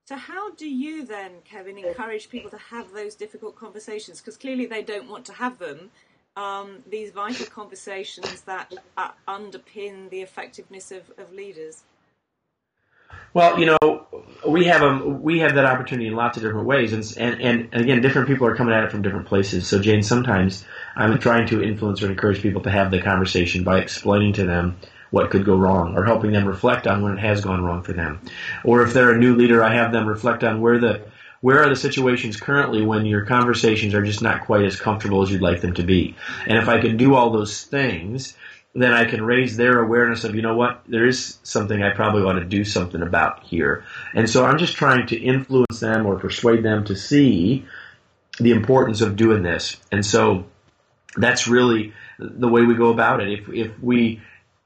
So, 0.07 0.17
how 0.17 0.51
do 0.51 0.69
you 0.69 1.07
then, 1.07 1.31
Kevin, 1.45 1.79
encourage 1.79 2.29
people 2.29 2.51
to 2.51 2.59
have 2.59 2.93
those 2.93 3.15
difficult 3.15 3.55
conversations? 3.55 4.21
Because 4.21 4.37
clearly 4.37 4.67
they 4.67 4.83
don't 4.83 5.09
want 5.09 5.27
to 5.27 5.33
have 5.35 5.61
them 5.61 5.93
um, 6.41 6.83
these 6.89 7.11
vital 7.11 7.47
conversations 7.47 8.41
that 8.43 8.73
uh, 8.97 9.11
underpin 9.29 10.09
the 10.11 10.23
effectiveness 10.23 10.91
of, 10.91 11.03
of 11.19 11.33
leaders? 11.33 11.83
Well, 13.35 13.61
you 13.61 13.67
know, 13.67 14.07
we 14.47 14.65
have 14.65 14.83
a 14.83 14.87
um, 14.87 15.23
we 15.23 15.41
have 15.41 15.55
that 15.55 15.65
opportunity 15.65 16.09
in 16.09 16.15
lots 16.15 16.37
of 16.37 16.43
different 16.43 16.67
ways, 16.67 16.93
and, 16.93 17.41
and 17.41 17.69
and 17.73 17.83
again, 17.83 18.01
different 18.01 18.29
people 18.29 18.47
are 18.47 18.57
coming 18.57 18.75
at 18.75 18.85
it 18.85 18.91
from 18.91 19.03
different 19.03 19.27
places. 19.27 19.69
So, 19.69 19.81
Jane, 19.81 20.03
sometimes 20.03 20.65
I'm 20.97 21.19
trying 21.19 21.47
to 21.49 21.63
influence 21.63 22.03
or 22.03 22.11
encourage 22.11 22.41
people 22.43 22.63
to 22.63 22.71
have 22.71 22.91
the 22.91 23.01
conversation 23.01 23.63
by 23.63 23.79
explaining 23.79 24.33
to 24.35 24.45
them 24.45 24.77
what 25.11 25.31
could 25.31 25.45
go 25.45 25.57
wrong 25.57 25.97
or 25.97 26.05
helping 26.05 26.33
them 26.33 26.47
reflect 26.47 26.87
on 26.87 27.03
when 27.03 27.19
it 27.19 27.21
has 27.21 27.41
gone 27.41 27.63
wrong 27.63 27.83
for 27.83 27.93
them. 27.93 28.21
Or 28.65 28.83
if 28.83 28.93
they're 28.93 29.13
a 29.13 29.19
new 29.19 29.35
leader, 29.35 29.63
I 29.63 29.75
have 29.75 29.93
them 29.93 30.09
reflect 30.09 30.43
on 30.45 30.61
where 30.61 30.79
the 30.79 31.03
where 31.41 31.63
are 31.63 31.69
the 31.69 31.77
situations 31.77 32.39
currently 32.39 32.83
when 32.83 33.07
your 33.07 33.25
conversations 33.25 33.95
are 33.95 34.03
just 34.03 34.23
not 34.23 34.45
quite 34.45 34.65
as 34.65 34.79
comfortable 34.79 35.23
as 35.23 35.31
you'd 35.31 35.41
like 35.41 35.61
them 35.61 35.75
to 35.75 35.83
be. 35.83 36.15
And 36.47 36.59
if 36.59 36.69
I 36.69 36.81
can 36.81 36.97
do 36.97 37.15
all 37.15 37.31
those 37.31 37.65
things, 37.65 38.37
then 38.75 38.93
I 38.93 39.05
can 39.05 39.25
raise 39.25 39.57
their 39.57 39.81
awareness 39.81 40.25
of, 40.25 40.35
you 40.35 40.43
know 40.43 40.55
what, 40.55 40.83
there 40.87 41.07
is 41.07 41.39
something 41.43 41.83
I 41.83 41.91
probably 41.91 42.23
want 42.23 42.39
to 42.39 42.45
do 42.45 42.65
something 42.65 43.03
about 43.03 43.43
here. 43.43 43.85
And 44.15 44.29
so 44.29 44.45
I'm 44.45 44.59
just 44.59 44.77
trying 44.77 45.07
to 45.09 45.19
influence 45.19 45.81
them 45.81 46.07
or 46.07 46.19
persuade 46.19 46.63
them 46.63 46.85
to 46.85 46.95
see 46.95 47.67
the 48.39 48.53
importance 48.53 49.01
of 49.01 49.17
doing 49.17 49.43
this. 49.43 49.77
And 49.91 50.05
so 50.05 50.45
that's 51.17 51.49
really 51.49 51.93
the 52.19 52.49
way 52.49 52.63
we 52.63 52.75
go 52.75 52.91
about 52.91 53.21
it. 53.21 53.33
If, 53.33 53.49
if 53.49 53.81
we 53.81 54.21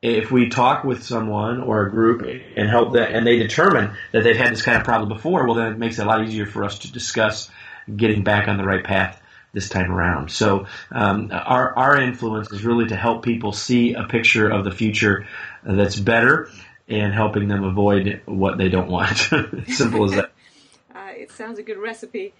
if 0.04 0.30
we 0.30 0.50
talk 0.50 0.84
with 0.84 1.02
someone 1.02 1.62
or 1.62 1.86
a 1.86 1.90
group 1.90 2.22
and 2.56 2.68
help 2.68 2.92
that, 2.92 3.12
and 3.12 3.26
they 3.26 3.38
determine 3.38 3.96
that 4.12 4.22
they've 4.22 4.36
had 4.36 4.52
this 4.52 4.60
kind 4.60 4.76
of 4.76 4.84
problem 4.84 5.08
before, 5.08 5.46
well, 5.46 5.54
then 5.54 5.72
it 5.72 5.78
makes 5.78 5.98
it 5.98 6.02
a 6.02 6.04
lot 6.04 6.22
easier 6.22 6.44
for 6.44 6.62
us 6.62 6.80
to 6.80 6.92
discuss 6.92 7.50
getting 7.96 8.22
back 8.22 8.46
on 8.46 8.58
the 8.58 8.64
right 8.64 8.84
path 8.84 9.18
this 9.54 9.70
time 9.70 9.90
around. 9.90 10.30
So 10.30 10.66
um, 10.90 11.30
our 11.32 11.74
our 11.74 11.98
influence 11.98 12.52
is 12.52 12.64
really 12.64 12.88
to 12.88 12.96
help 12.96 13.22
people 13.22 13.52
see 13.52 13.94
a 13.94 14.04
picture 14.04 14.46
of 14.46 14.64
the 14.64 14.72
future 14.72 15.26
that's 15.62 15.98
better 15.98 16.50
and 16.86 17.14
helping 17.14 17.48
them 17.48 17.64
avoid 17.64 18.20
what 18.26 18.58
they 18.58 18.68
don't 18.68 18.90
want. 18.90 19.16
Simple 19.68 20.04
as 20.04 20.10
that. 20.10 20.32
uh, 20.94 21.12
it 21.16 21.32
sounds 21.32 21.58
a 21.58 21.62
good 21.62 21.78
recipe. 21.78 22.34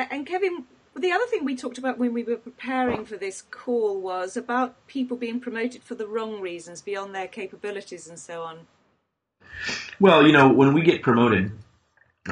And 0.00 0.26
Kevin, 0.26 0.64
the 0.96 1.12
other 1.12 1.26
thing 1.26 1.44
we 1.44 1.56
talked 1.56 1.78
about 1.78 1.98
when 1.98 2.12
we 2.12 2.22
were 2.22 2.36
preparing 2.36 3.04
for 3.04 3.16
this 3.16 3.42
call 3.42 4.00
was 4.00 4.36
about 4.36 4.86
people 4.86 5.16
being 5.16 5.40
promoted 5.40 5.82
for 5.82 5.94
the 5.94 6.06
wrong 6.06 6.40
reasons, 6.40 6.82
beyond 6.82 7.14
their 7.14 7.28
capabilities, 7.28 8.08
and 8.08 8.18
so 8.18 8.42
on. 8.42 8.66
Well, 9.98 10.26
you 10.26 10.32
know, 10.32 10.52
when 10.52 10.74
we 10.74 10.82
get 10.82 11.02
promoted, 11.02 11.52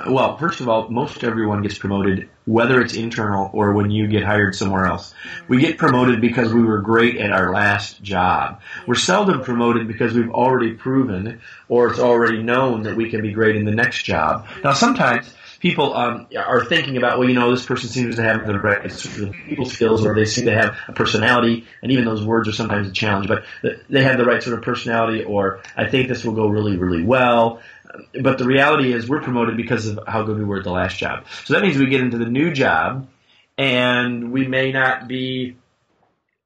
well, 0.07 0.37
first 0.37 0.61
of 0.61 0.69
all, 0.69 0.89
most 0.89 1.25
everyone 1.25 1.63
gets 1.63 1.77
promoted, 1.77 2.29
whether 2.45 2.81
it's 2.81 2.95
internal 2.95 3.51
or 3.53 3.73
when 3.73 3.91
you 3.91 4.07
get 4.07 4.23
hired 4.23 4.55
somewhere 4.55 4.87
else. 4.87 5.15
We 5.49 5.59
get 5.59 5.79
promoted 5.79 6.21
because 6.21 6.53
we 6.53 6.63
were 6.63 6.79
great 6.79 7.17
at 7.17 7.33
our 7.33 7.53
last 7.53 8.01
job. 8.01 8.61
We're 8.87 8.95
seldom 8.95 9.43
promoted 9.43 9.89
because 9.89 10.15
we've 10.15 10.31
already 10.31 10.75
proven 10.75 11.41
or 11.69 11.89
it's 11.89 11.99
already 11.99 12.43
known 12.43 12.85
that 12.85 12.95
we 12.95 13.11
can 13.11 13.23
be 13.23 13.33
great 13.33 13.57
in 13.57 13.65
the 13.65 13.75
next 13.75 14.05
job. 14.05 14.47
Now, 14.63 14.75
sometimes 14.75 15.35
people 15.61 15.95
um, 15.95 16.27
are 16.37 16.65
thinking 16.65 16.97
about, 16.97 17.19
well, 17.19 17.29
you 17.29 17.35
know, 17.35 17.51
this 17.51 17.65
person 17.65 17.89
seems 17.89 18.17
to 18.17 18.23
have 18.23 18.47
the 18.47 18.59
right 18.59 18.83
people 19.47 19.67
skills, 19.67 20.05
or 20.05 20.15
they 20.15 20.25
seem 20.25 20.47
to 20.47 20.55
have 20.55 20.77
a 20.89 20.93
personality, 20.93 21.67
and 21.83 21.93
even 21.93 22.05
those 22.05 22.25
words 22.25 22.49
are 22.49 22.53
sometimes 22.53 22.89
a 22.89 22.93
challenge, 22.93 23.29
but 23.29 23.45
they 23.89 24.03
have 24.03 24.19
the 24.19 24.25
right 24.25 24.43
sort 24.43 24.59
of 24.59 24.65
personality, 24.65 25.23
or 25.23 25.61
I 25.77 25.89
think 25.89 26.09
this 26.09 26.25
will 26.25 26.33
go 26.33 26.49
really, 26.49 26.77
really 26.77 27.05
well. 27.05 27.61
But 28.21 28.39
the 28.39 28.47
reality 28.47 28.93
is, 28.93 29.09
we're 29.09 29.21
promoted 29.21 29.57
because 29.57 29.87
of 29.87 30.01
how 30.07 30.23
good 30.23 30.39
we 30.39 30.45
were 30.45 30.59
at 30.59 30.65
the 30.65 30.73
last 30.73 30.97
job. 30.97 31.27
So 31.45 31.55
that 31.55 31.63
means 31.63 31.77
we 31.77 31.87
get 31.87 32.01
into 32.01 32.19
the 32.19 32.31
new 32.31 32.53
job, 32.53 33.09
and 33.59 34.33
we 34.33 34.49
may 34.49 34.73
not 34.73 35.09
be 35.09 35.57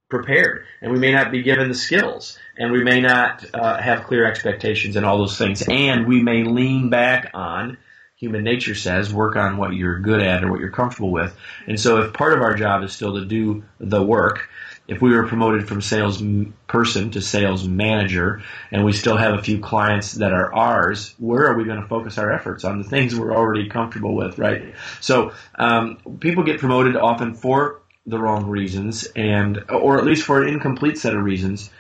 prepared, 0.09 0.65
and 0.81 0.93
we 0.93 0.99
may 0.99 1.13
not 1.13 1.31
be 1.31 1.43
given 1.43 1.69
the 1.69 1.75
skills, 1.75 2.39
and 2.57 2.73
we 2.73 2.83
may 2.83 3.01
not 3.01 3.45
uh, 3.55 3.81
have 3.81 4.05
clear 4.05 4.25
expectations 4.25 4.97
and 4.97 5.07
all 5.07 5.19
those 5.19 5.39
things, 5.39 5.63
and 5.69 6.07
we 6.09 6.21
may 6.21 6.45
lean 6.45 6.89
back 6.89 7.31
on 7.35 7.79
human 8.17 8.45
nature 8.45 8.75
says, 8.75 9.13
work 9.13 9.37
on 9.37 9.57
what 9.57 9.75
you're 9.75 9.99
good 9.99 10.21
at 10.21 10.45
or 10.45 10.51
what 10.51 10.61
you're 10.61 10.71
comfortable 10.71 11.11
with. 11.11 11.37
And 11.67 11.79
so 11.79 12.01
if 12.03 12.13
part 12.13 12.33
of 12.33 12.41
our 12.41 12.55
job 12.55 12.83
is 12.83 12.93
still 12.93 13.15
to 13.15 13.25
do 13.25 13.65
the 13.79 14.03
work, 14.03 14.49
if 14.87 15.01
we 15.01 15.15
were 15.15 15.27
promoted 15.27 15.67
from 15.67 15.81
sales 15.81 16.23
person 16.67 17.11
to 17.13 17.21
sales 17.23 17.67
manager 17.67 18.43
and 18.71 18.85
we 18.85 18.93
still 18.93 19.17
have 19.17 19.35
a 19.35 19.43
few 19.43 19.59
clients 19.59 20.13
that 20.13 20.33
are 20.33 20.55
ours, 20.55 21.15
where 21.19 21.47
are 21.47 21.57
we 21.57 21.65
going 21.65 21.81
to 21.81 21.89
focus 21.89 22.19
our 22.19 22.31
efforts 22.31 22.65
on 22.65 22.79
the 22.83 22.89
things 22.89 23.19
we're 23.19 23.35
already 23.35 23.69
comfortable 23.69 24.15
with, 24.15 24.39
right? 24.39 24.75
So 25.01 25.33
um, 25.59 25.99
people 26.21 26.45
get 26.45 26.61
promoted 26.61 26.97
often 26.97 27.35
for 27.35 27.81
the 28.07 28.19
wrong 28.19 28.47
reasons 28.47 29.05
and 29.17 29.65
or 29.71 29.99
at 29.99 30.05
least 30.05 30.25
for 30.25 30.43
an 30.43 30.49
incomplete 30.49 30.99
set 30.99 31.15
of 31.15 31.23
reasons. 31.25 31.71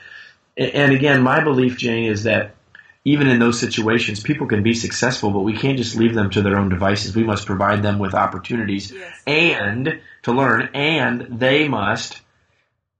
And 0.56 0.92
again, 0.92 1.22
my 1.22 1.42
belief, 1.42 1.76
Jane, 1.76 2.10
is 2.10 2.24
that 2.24 2.53
even 3.04 3.28
in 3.28 3.38
those 3.38 3.60
situations, 3.60 4.20
people 4.20 4.46
can 4.46 4.62
be 4.62 4.72
successful, 4.72 5.30
but 5.30 5.40
we 5.40 5.56
can't 5.56 5.76
just 5.76 5.96
leave 5.96 6.14
them 6.14 6.30
to 6.30 6.42
their 6.42 6.56
own 6.56 6.70
devices. 6.70 7.14
We 7.14 7.24
must 7.24 7.44
provide 7.46 7.82
them 7.82 7.98
with 7.98 8.14
opportunities 8.14 8.90
yes. 8.90 9.22
and 9.26 10.00
to 10.22 10.32
learn, 10.32 10.70
and 10.72 11.38
they 11.38 11.68
must 11.68 12.20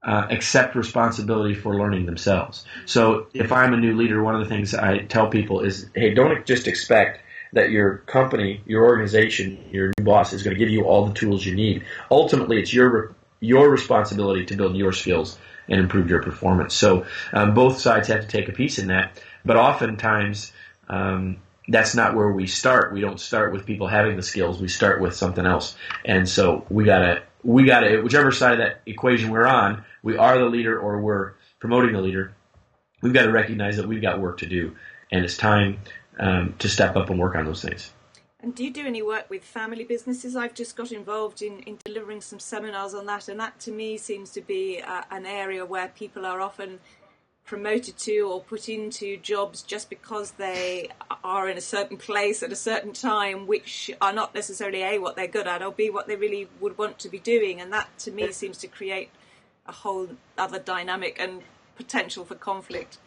uh, 0.03 0.27
accept 0.29 0.75
responsibility 0.75 1.55
for 1.55 1.75
learning 1.77 2.05
themselves. 2.05 2.67
So 2.85 3.29
if 3.33 3.51
I'm 3.51 3.73
a 3.73 3.79
new 3.79 3.97
leader, 3.97 4.23
one 4.23 4.35
of 4.35 4.43
the 4.43 4.49
things 4.49 4.75
I 4.75 4.99
tell 4.99 5.29
people 5.29 5.61
is, 5.61 5.89
hey, 5.95 6.13
don't 6.13 6.45
just 6.45 6.69
expect 6.69 7.21
that 7.55 7.71
your 7.71 7.99
company, 7.99 8.61
your 8.67 8.85
organization, 8.85 9.65
your 9.71 9.93
new 9.97 10.05
boss 10.05 10.35
is 10.35 10.43
going 10.43 10.55
to 10.55 10.59
give 10.59 10.69
you 10.69 10.85
all 10.85 11.07
the 11.07 11.15
tools 11.15 11.47
you 11.47 11.55
need. 11.55 11.85
Ultimately, 12.11 12.61
it's 12.61 12.75
your 12.75 13.15
your 13.41 13.69
responsibility 13.71 14.47
to 14.47 14.57
build 14.57 14.77
your 14.77 14.93
skills 14.93 15.39
and 15.69 15.81
improve 15.81 16.09
your 16.11 16.23
performance. 16.23 16.75
So 16.75 17.07
um, 17.33 17.55
both 17.55 17.79
sides 17.79 18.09
have 18.09 18.21
to 18.23 18.27
take 18.27 18.49
a 18.49 18.53
piece 18.53 18.79
in 18.79 18.89
that. 18.89 19.23
But 19.45 19.57
oftentimes, 19.57 20.53
um, 20.89 21.39
that's 21.69 21.95
not 21.95 22.15
where 22.15 22.31
we 22.31 22.47
start. 22.47 22.93
We 22.93 23.01
don't 23.01 23.21
start 23.21 23.53
with 23.53 23.65
people 23.65 23.87
having 23.87 24.17
the 24.17 24.23
skills. 24.23 24.61
We 24.61 24.69
start 24.69 25.01
with 25.01 25.15
something 25.15 25.47
else. 25.47 25.77
And 26.05 26.29
so 26.29 26.67
we 26.69 26.85
gotta, 26.85 27.23
we 27.43 27.65
gotta, 27.65 28.01
whichever 28.03 28.33
side 28.33 28.53
of 28.53 28.59
that 28.59 28.83
equation 28.87 29.31
we're 29.31 29.47
on, 29.47 29.85
we 30.03 30.17
are 30.19 30.39
the 30.39 30.45
leader 30.45 30.79
or 30.79 31.01
we're 31.01 31.33
promoting 31.61 31.95
the 31.95 32.03
leader. 32.03 32.35
We've 33.01 33.15
got 33.15 33.25
to 33.25 33.33
recognize 33.33 33.77
that 33.79 33.89
we've 33.89 34.03
got 34.03 34.21
work 34.21 34.39
to 34.39 34.47
do, 34.47 34.77
and 35.11 35.25
it's 35.25 35.37
time 35.37 35.79
um, 36.19 36.55
to 36.59 36.69
step 36.69 36.97
up 36.97 37.11
and 37.11 37.19
work 37.19 37.35
on 37.35 37.45
those 37.45 37.63
things. 37.63 37.91
And 38.45 38.55
do 38.55 38.63
you 38.63 38.71
do 38.71 38.85
any 38.85 39.01
work 39.01 39.31
with 39.31 39.43
family 39.43 39.85
businesses? 39.85 40.37
I've 40.37 40.53
just 40.53 40.77
got 40.77 40.93
involved 40.93 41.41
in, 41.41 41.61
in 41.61 41.79
delivering 41.83 42.21
some 42.21 42.39
seminars 42.39 42.93
on 42.93 43.07
that, 43.07 43.27
and 43.27 43.41
that 43.41 43.59
to 43.61 43.73
me 43.73 43.97
seems 43.97 44.29
to 44.33 44.43
be 44.43 44.83
uh, 44.83 45.01
an 45.11 45.25
area 45.25 45.65
where 45.65 45.89
people 45.89 46.27
are 46.27 46.43
often 46.43 46.81
promoted 47.47 47.97
to 48.01 48.21
or 48.21 48.43
put 48.43 48.69
into 48.69 49.17
jobs 49.17 49.63
just 49.63 49.89
because 49.89 50.33
they 50.33 50.91
are 51.25 51.49
in 51.49 51.57
a 51.57 51.63
certain 51.63 51.97
place 51.97 52.43
at 52.43 52.53
a 52.53 52.57
certain 52.57 52.93
time, 52.93 53.47
which 53.47 53.91
are 54.03 54.13
not 54.13 54.35
necessarily 54.35 54.83
A, 54.83 54.99
what 54.99 55.17
they're 55.17 55.27
good 55.27 55.47
at, 55.47 55.63
or 55.63 55.73
B, 55.73 55.89
what 55.89 56.07
they 56.07 56.17
really 56.17 56.47
would 56.61 56.77
want 56.77 56.99
to 56.99 57.09
be 57.09 57.19
doing. 57.19 57.63
And 57.63 57.73
that 57.73 57.99
to 58.01 58.11
me 58.11 58.31
seems 58.31 58.59
to 58.59 58.67
create 58.67 59.09
a 59.65 59.73
whole 59.73 60.11
other 60.37 60.59
dynamic 60.59 61.17
and 61.19 61.41
potential 61.77 62.27
for 62.27 62.35
conflict. 62.35 62.99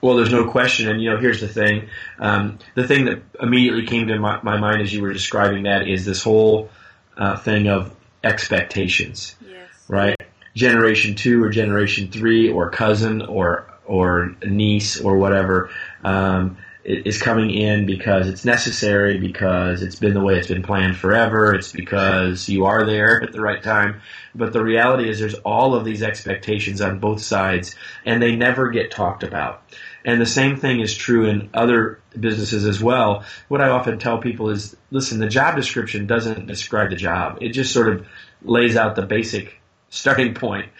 Well, 0.00 0.16
there's 0.16 0.32
no 0.32 0.50
question. 0.50 0.88
And, 0.88 1.02
you 1.02 1.10
know, 1.10 1.18
here's 1.18 1.40
the 1.40 1.48
thing. 1.48 1.88
Um, 2.18 2.58
the 2.74 2.86
thing 2.86 3.04
that 3.06 3.22
immediately 3.40 3.86
came 3.86 4.08
to 4.08 4.18
my, 4.18 4.40
my, 4.42 4.56
mind 4.58 4.80
as 4.80 4.92
you 4.92 5.02
were 5.02 5.12
describing 5.12 5.64
that 5.64 5.88
is 5.88 6.04
this 6.04 6.22
whole 6.22 6.70
uh, 7.16 7.36
thing 7.36 7.68
of 7.68 7.94
expectations. 8.24 9.36
Yes. 9.46 9.68
Right? 9.88 10.16
Generation 10.54 11.14
two 11.14 11.42
or 11.42 11.50
generation 11.50 12.10
three 12.10 12.50
or 12.50 12.70
cousin 12.70 13.22
or 13.22 13.66
or 13.84 14.36
niece 14.44 15.00
or 15.00 15.16
whatever 15.16 15.70
um, 16.04 16.56
is 16.84 17.20
coming 17.20 17.50
in 17.50 17.86
because 17.86 18.28
it's 18.28 18.44
necessary, 18.44 19.18
because 19.18 19.82
it's 19.82 19.96
been 19.96 20.14
the 20.14 20.20
way 20.20 20.36
it's 20.36 20.48
been 20.48 20.62
planned 20.62 20.96
forever, 20.96 21.54
it's 21.54 21.72
because 21.72 22.48
you 22.48 22.64
are 22.64 22.86
there 22.86 23.22
at 23.22 23.32
the 23.32 23.40
right 23.40 23.62
time. 23.62 24.00
But 24.34 24.52
the 24.52 24.62
reality 24.62 25.08
is 25.08 25.18
there's 25.18 25.34
all 25.34 25.74
of 25.74 25.84
these 25.84 26.02
expectations 26.02 26.80
on 26.80 26.98
both 26.98 27.20
sides, 27.20 27.74
and 28.06 28.22
they 28.22 28.34
never 28.34 28.70
get 28.70 28.90
talked 28.90 29.22
about. 29.22 29.62
And 30.04 30.20
the 30.20 30.26
same 30.26 30.56
thing 30.56 30.80
is 30.80 30.94
true 30.94 31.26
in 31.26 31.50
other 31.52 32.00
businesses 32.18 32.64
as 32.64 32.82
well. 32.82 33.24
What 33.48 33.60
I 33.60 33.68
often 33.68 33.98
tell 33.98 34.18
people 34.18 34.48
is, 34.48 34.74
listen, 34.90 35.18
the 35.18 35.28
job 35.28 35.56
description 35.56 36.06
doesn't 36.06 36.46
describe 36.46 36.90
the 36.90 36.96
job. 36.96 37.38
It 37.42 37.50
just 37.50 37.72
sort 37.72 37.88
of 37.88 38.06
lays 38.42 38.76
out 38.76 38.96
the 38.96 39.02
basic 39.02 39.60
starting 39.90 40.32
point. 40.32 40.70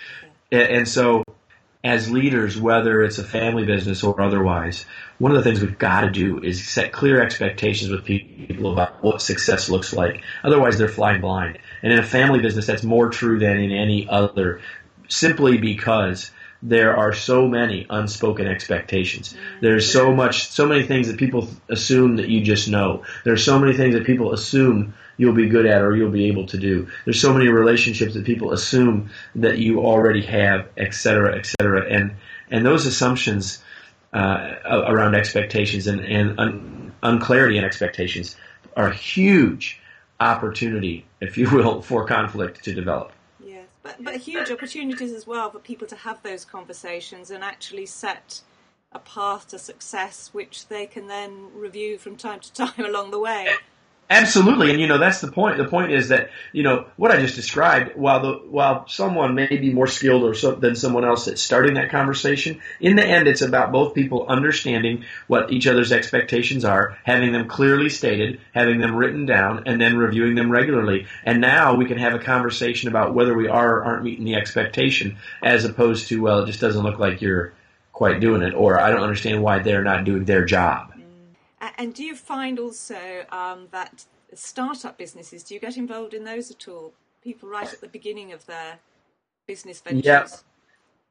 And 0.51 0.89
so 0.89 1.23
as 1.83 2.11
leaders, 2.11 2.61
whether 2.61 3.03
it's 3.03 3.19
a 3.19 3.25
family 3.25 3.65
business 3.65 4.05
or 4.05 4.21
otherwise, 4.21 4.85
one 5.19 5.33
of 5.33 5.39
the 5.39 5.45
things 5.45 5.61
we've 5.61 5.79
got 5.79 6.03
to 6.03 6.11
do 6.11 6.39
is 6.39 6.67
set 6.67 6.93
clear 6.93 7.23
expectations 7.23 7.91
with 7.91 8.05
people 8.05 8.73
about 8.73 9.03
what 9.03 9.23
success 9.23 9.71
looks 9.71 9.93
like. 9.93 10.23
Otherwise, 10.45 10.77
they're 10.77 10.89
flying 10.89 11.21
blind. 11.21 11.59
And 11.83 11.93
in 11.93 11.99
a 11.99 12.05
family 12.05 12.41
business, 12.41 12.67
that's 12.67 12.83
more 12.83 13.09
true 13.09 13.39
than 13.39 13.59
in 13.59 13.73
any 13.73 14.07
other, 14.09 14.61
simply 15.09 15.57
because 15.57 16.31
there 16.63 16.97
are 16.97 17.13
so 17.13 17.49
many 17.49 17.87
unspoken 17.89 18.47
expectations. 18.47 19.35
There's 19.61 19.91
so 19.91 20.13
much, 20.13 20.49
so 20.49 20.67
many 20.67 20.83
things 20.83 21.09
that 21.09 21.17
people 21.17 21.49
assume 21.69 22.17
that 22.17 22.29
you 22.29 22.43
just 22.43 22.69
know. 22.69 23.05
There's 23.25 23.45
so 23.45 23.59
many 23.59 23.75
things 23.75 23.95
that 23.95 24.05
people 24.05 24.33
assume 24.33 24.95
you'll 25.17 25.35
be 25.35 25.49
good 25.49 25.67
at 25.67 25.83
or 25.83 25.97
you'll 25.97 26.11
be 26.11 26.27
able 26.27 26.47
to 26.47 26.59
do. 26.59 26.89
There's 27.05 27.21
so 27.21 27.33
many 27.33 27.49
relationships 27.49 28.15
that 28.15 28.25
people 28.25 28.53
assume 28.53 29.11
that 29.37 29.59
you 29.59 29.81
already 29.81 30.23
have, 30.23 30.69
et 30.77 30.95
cetera, 30.95 31.39
et 31.39 31.47
cetera. 31.47 31.87
And, 31.87 32.17
and 32.51 32.65
those 32.65 32.87
assumptions 32.87 33.63
uh, 34.13 34.57
around 34.65 35.15
expectations 35.15 35.87
and, 35.87 36.01
and 36.01 36.39
un- 36.39 36.93
unclarity 37.03 37.59
in 37.59 37.65
expectations 37.65 38.37
are 38.77 38.89
a 38.89 38.95
huge 38.95 39.81
opportunity, 40.19 41.07
if 41.21 41.39
you 41.39 41.51
will, 41.51 41.81
for 41.81 42.07
conflict 42.07 42.65
to 42.65 42.75
develop. 42.75 43.13
But, 43.83 44.05
but 44.05 44.17
huge 44.17 44.51
opportunities 44.51 45.13
as 45.13 45.27
well 45.27 45.51
for 45.51 45.59
people 45.59 45.87
to 45.89 45.97
have 45.97 46.23
those 46.23 46.45
conversations 46.45 47.31
and 47.31 47.43
actually 47.43 47.87
set 47.87 48.43
a 48.93 48.99
path 48.99 49.49
to 49.49 49.59
success 49.59 50.31
which 50.33 50.69
they 50.69 50.87
can 50.87 51.07
then 51.07 51.49
review 51.55 51.97
from 51.97 52.17
time 52.17 52.41
to 52.41 52.53
time 52.53 52.73
along 52.85 53.11
the 53.11 53.19
way. 53.19 53.49
Absolutely, 54.13 54.71
and 54.73 54.81
you 54.81 54.89
know 54.89 54.99
that's 54.99 55.21
the 55.21 55.31
point. 55.31 55.57
The 55.57 55.67
point 55.67 55.93
is 55.93 56.09
that 56.09 56.31
you 56.53 56.65
know 56.65 56.87
what 56.97 57.13
I 57.13 57.21
just 57.21 57.37
described. 57.37 57.95
While 57.95 58.21
the 58.21 58.33
while 58.51 58.89
someone 58.89 59.37
may 59.37 59.47
be 59.47 59.73
more 59.73 59.87
skilled 59.87 60.25
or 60.25 60.35
so, 60.35 60.51
than 60.57 60.75
someone 60.75 61.05
else 61.05 61.29
at 61.29 61.39
starting 61.39 61.75
that 61.75 61.93
conversation, 61.93 62.61
in 62.81 62.97
the 62.97 63.07
end, 63.07 63.29
it's 63.29 63.41
about 63.41 63.71
both 63.71 63.95
people 63.95 64.27
understanding 64.27 65.05
what 65.29 65.53
each 65.53 65.69
other's 65.69 65.93
expectations 65.93 66.65
are, 66.65 66.99
having 67.05 67.31
them 67.31 67.47
clearly 67.47 67.89
stated, 67.89 68.41
having 68.53 68.81
them 68.81 68.97
written 68.97 69.27
down, 69.27 69.63
and 69.67 69.81
then 69.81 69.97
reviewing 69.97 70.35
them 70.35 70.51
regularly. 70.51 71.07
And 71.25 71.41
now 71.41 71.77
we 71.77 71.85
can 71.85 71.99
have 71.99 72.15
a 72.15 72.19
conversation 72.19 72.89
about 72.89 73.15
whether 73.15 73.33
we 73.33 73.47
are 73.47 73.77
or 73.77 73.85
aren't 73.85 74.03
meeting 74.03 74.25
the 74.25 74.35
expectation, 74.35 75.19
as 75.41 75.65
opposed 75.65 76.09
to 76.09 76.21
well, 76.21 76.43
it 76.43 76.47
just 76.47 76.61
doesn't 76.61 76.83
look 76.83 76.99
like 76.99 77.23
you're 77.23 77.53
quite 77.93 78.19
doing 78.19 78.43
it, 78.43 78.55
or 78.55 78.81
I 78.81 78.91
don't 78.91 79.05
understand 79.05 79.41
why 79.41 79.61
they're 79.61 79.85
not 79.85 80.03
doing 80.03 80.25
their 80.25 80.45
job. 80.45 80.95
And 81.61 81.95
do 81.95 82.03
you 82.03 82.15
find 82.15 82.59
also 82.59 83.25
um, 83.31 83.69
that 83.71 84.05
startup 84.35 84.97
businesses, 84.97 85.43
do 85.43 85.55
you 85.55 85.61
get 85.61 85.77
involved 85.77 86.15
in 86.15 86.25
those 86.25 86.51
at 86.51 86.67
all? 86.69 86.93
People 87.23 87.49
right 87.49 87.71
at 87.71 87.81
the 87.81 87.89
beginning 87.89 88.33
of 88.33 88.47
their 88.47 88.79
business 89.47 89.81
ventures? 89.81 90.05
Yeah. 90.05 90.27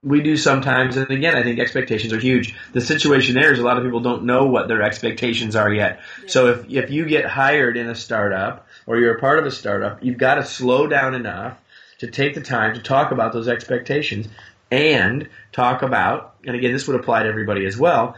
We 0.01 0.21
do 0.21 0.37
sometimes, 0.37 0.95
and 0.95 1.11
again, 1.11 1.35
I 1.35 1.43
think 1.43 1.59
expectations 1.59 2.13
are 2.13 2.19
huge. 2.19 2.55
The 2.71 2.79
situation 2.79 3.35
there 3.35 3.51
is 3.51 3.59
a 3.59 3.63
lot 3.63 3.77
of 3.77 3.83
people 3.83 3.99
don't 3.99 4.23
know 4.23 4.45
what 4.45 4.69
their 4.69 4.81
expectations 4.81 5.57
are 5.57 5.71
yet. 5.73 5.99
So 6.25 6.47
if 6.47 6.69
if 6.69 6.89
you 6.89 7.05
get 7.05 7.25
hired 7.25 7.75
in 7.75 7.89
a 7.89 7.95
startup 7.95 8.65
or 8.87 8.97
you're 8.97 9.17
a 9.17 9.19
part 9.19 9.39
of 9.39 9.45
a 9.45 9.51
startup, 9.51 10.01
you've 10.01 10.17
got 10.17 10.35
to 10.35 10.45
slow 10.45 10.87
down 10.87 11.15
enough 11.15 11.57
to 11.97 12.07
take 12.07 12.33
the 12.33 12.41
time 12.41 12.75
to 12.75 12.81
talk 12.81 13.11
about 13.11 13.33
those 13.33 13.49
expectations 13.49 14.29
and 14.71 15.27
talk 15.51 15.81
about, 15.81 16.35
and 16.45 16.55
again, 16.55 16.71
this 16.71 16.87
would 16.87 16.97
apply 16.97 17.23
to 17.23 17.29
everybody 17.29 17.65
as 17.65 17.77
well, 17.77 18.15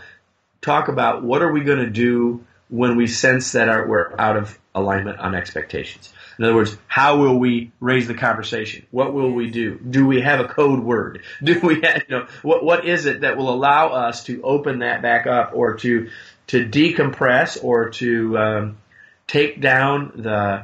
talk 0.61 0.87
about 0.87 1.23
what 1.23 1.41
are 1.41 1.51
we 1.51 1.61
going 1.61 1.79
to 1.79 1.89
do 1.89 2.45
when 2.69 2.95
we 2.95 3.07
sense 3.07 3.51
that 3.51 3.67
our, 3.67 3.87
we're 3.87 4.13
out 4.17 4.37
of 4.37 4.57
alignment 4.73 5.19
on 5.19 5.35
expectations. 5.35 6.13
In 6.39 6.45
other 6.45 6.55
words, 6.55 6.77
how 6.87 7.17
will 7.17 7.37
we 7.37 7.71
raise 7.79 8.07
the 8.07 8.13
conversation? 8.13 8.85
What 8.91 9.13
will 9.13 9.31
we 9.31 9.51
do? 9.51 9.77
Do 9.77 10.07
we 10.07 10.21
have 10.21 10.39
a 10.39 10.47
code 10.47 10.79
word? 10.79 11.23
Do 11.43 11.59
we 11.59 11.81
have, 11.81 12.03
you 12.07 12.17
know, 12.17 12.27
what, 12.41 12.63
what 12.63 12.85
is 12.85 13.05
it 13.05 13.21
that 13.21 13.37
will 13.37 13.53
allow 13.53 13.89
us 13.89 14.23
to 14.25 14.41
open 14.41 14.79
that 14.79 15.01
back 15.01 15.27
up 15.27 15.51
or 15.53 15.75
to, 15.77 16.09
to 16.47 16.65
decompress 16.65 17.61
or 17.61 17.89
to, 17.91 18.37
um, 18.37 18.77
take 19.27 19.61
down 19.61 20.11
the, 20.15 20.63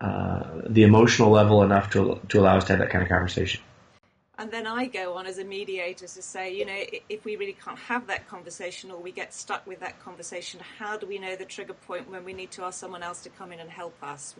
uh, 0.00 0.62
the 0.66 0.84
emotional 0.84 1.30
level 1.30 1.62
enough 1.62 1.90
to, 1.90 2.20
to 2.28 2.40
allow 2.40 2.56
us 2.56 2.64
to 2.64 2.72
have 2.72 2.80
that 2.80 2.90
kind 2.90 3.02
of 3.02 3.08
conversation? 3.08 3.60
And 4.40 4.50
then 4.50 4.66
I 4.66 4.86
go 4.86 5.18
on 5.18 5.26
as 5.26 5.36
a 5.36 5.44
mediator 5.44 6.06
to 6.06 6.22
say, 6.22 6.54
you 6.54 6.64
know, 6.64 6.82
if 7.10 7.26
we 7.26 7.36
really 7.36 7.52
can't 7.62 7.78
have 7.78 8.06
that 8.06 8.26
conversation 8.26 8.90
or 8.90 8.96
we 8.96 9.12
get 9.12 9.34
stuck 9.34 9.66
with 9.66 9.80
that 9.80 10.02
conversation, 10.02 10.60
how 10.78 10.96
do 10.96 11.06
we 11.06 11.18
know 11.18 11.36
the 11.36 11.44
trigger 11.44 11.74
point 11.74 12.10
when 12.10 12.24
we 12.24 12.32
need 12.32 12.50
to 12.52 12.64
ask 12.64 12.80
someone 12.80 13.02
else 13.02 13.22
to 13.24 13.28
come 13.28 13.52
in 13.52 13.60
and 13.60 13.68
help 13.68 13.94
us? 14.02 14.34